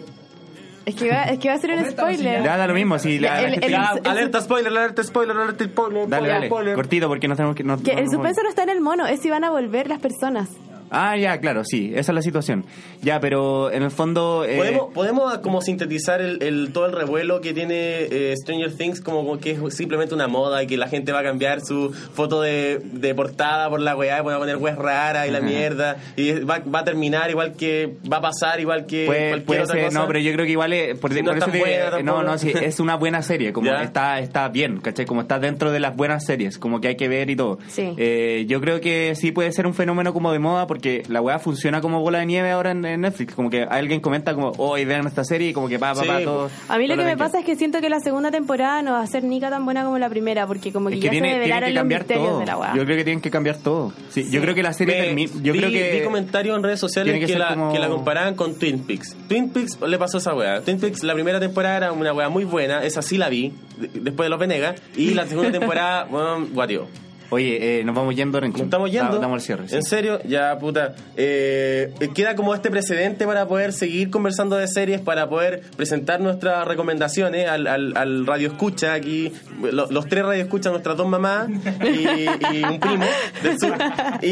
[0.86, 2.43] Es que va, es que va a ser un spoiler.
[2.43, 4.71] Ya da lo mismo, si la, Ya, la el- gente- el- Ya, el- alerta spoiler,
[4.71, 6.07] alerta spoiler, alerta spoiler.
[6.07, 6.75] Dale, spoiler, dale, spoiler.
[6.75, 7.63] cortito porque no tenemos que...
[7.63, 9.49] no- que no- el no- suspenso no está en el mono, es si van a
[9.51, 10.49] volver las personas.
[10.91, 12.65] Ah, ya, claro, sí, esa es la situación.
[13.01, 14.43] Ya, pero en el fondo...
[14.45, 19.01] eh, ¿Podemos, podemos como sintetizar el, el- todo el revuelo que tiene eh, Stranger Things
[19.01, 21.91] como, como que es simplemente una moda y que la gente va a cambiar su
[21.93, 25.41] foto de, de portada por la weá y va a poner weas raras y la
[25.41, 29.45] mierda y va, va a terminar igual que va a pasar igual que Puede, cualquier
[29.45, 29.99] puede otra ser, cosa?
[29.99, 32.23] no, pero yo creo que igual es, por, Si no por es eso te- buena
[32.23, 33.83] no, sí, es una buena serie, como Ya.
[33.83, 35.05] está, está bien, ¿cachai?
[35.05, 37.59] Como está dentro de las buenas series, como que hay que ver y todo.
[37.67, 37.93] Sí.
[37.97, 41.39] Eh, yo creo que sí puede ser un fenómeno como de moda porque la weá
[41.39, 44.86] funciona como bola de nieve ahora en, en Netflix, como que alguien comenta como, hoy
[44.86, 46.49] vean esta serie y como que pa, pa, Sí, pa, todo.
[46.67, 48.93] A mí lo todo que me pasa es que siento que la segunda temporada no
[48.93, 51.11] va a ser nica tan buena como la primera, porque como que, Es que ya
[51.11, 52.39] tiene, se que los cambiar misterios todo.
[52.39, 52.75] de la weá.
[52.75, 53.93] Yo creo que tienen que cambiar todo.
[54.09, 55.32] Sí, Yo creo que la serie Me- termina.
[55.41, 55.97] Yo vi, creo que.
[55.99, 59.15] vi comentarios en redes sociales que, que la, como- que la comparaban con Twin Peaks.
[59.27, 60.61] Twin Peaks le pasó esa weá.
[60.61, 63.88] Twin Peaks, la primera temporada era una weá muy buena, esa sí la vi, de-
[64.01, 66.88] después de Los Venegas, y la segunda temporada, bueno, guatio.
[67.32, 68.57] Oye, eh, nos vamos yendo, Rencho.
[68.57, 69.13] Nos estamos yendo.
[69.15, 69.67] Da- Damos el cierre.
[69.69, 69.75] sí.
[69.75, 70.19] ¿En serio?
[70.25, 70.95] Ya, puta.
[71.15, 76.67] Eh, queda como este precedente para poder seguir conversando de series, para poder presentar nuestras
[76.67, 79.32] recomendaciones al, al, al radio escucha aquí.
[79.61, 82.25] lo- los tres radio escucha, nuestras dos mamás y,
[82.57, 83.05] y un primo
[83.43, 83.75] del sur.
[84.21, 84.27] Y,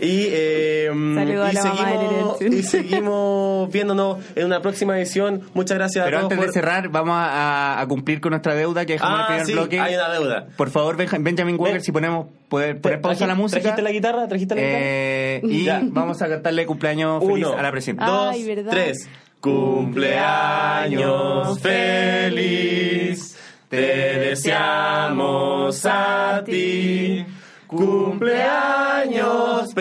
[0.00, 5.42] y, eh, y seguimos, y seguimos viéndonos en una próxima edición.
[5.54, 8.84] Muchas gracias Pero a todos antes de cerrar, vamos a, a cumplir con nuestra deuda
[8.86, 9.80] que dejamos Ah, en el sí, primer bloque.
[9.80, 10.46] hay una deuda.
[10.56, 11.82] Por favor, Benja- Benjamin Walker, Ven.
[11.82, 13.62] si ponemos poder poner pausa a la música.
[13.62, 14.28] ¿Trajiste la guitarra?
[14.28, 14.80] ¿Trajiste la guitarra?
[14.82, 15.80] Eh, y Ya.
[15.82, 18.04] vamos a cantarle cumpleaños feliz Uno, a la presidenta.
[18.06, 18.36] dos,
[18.70, 19.08] tres.
[19.40, 23.38] Cumpleaños feliz,
[23.70, 23.78] te
[24.18, 27.24] deseamos a ti.
[27.66, 29.72] Cumpleaños,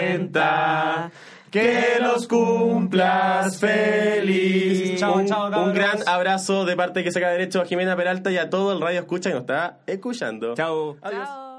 [0.00, 1.10] presidenta.
[1.50, 5.00] Que los cumplas feliz.
[5.00, 8.38] Chao, un, chao, un gran abrazo de parte que saca derecho a Jimena Peralta y
[8.38, 10.54] a todo el radio escucha que nos está escuchando.
[10.54, 10.96] Chao.
[11.02, 11.28] Adiós.
[11.28, 11.49] Chao.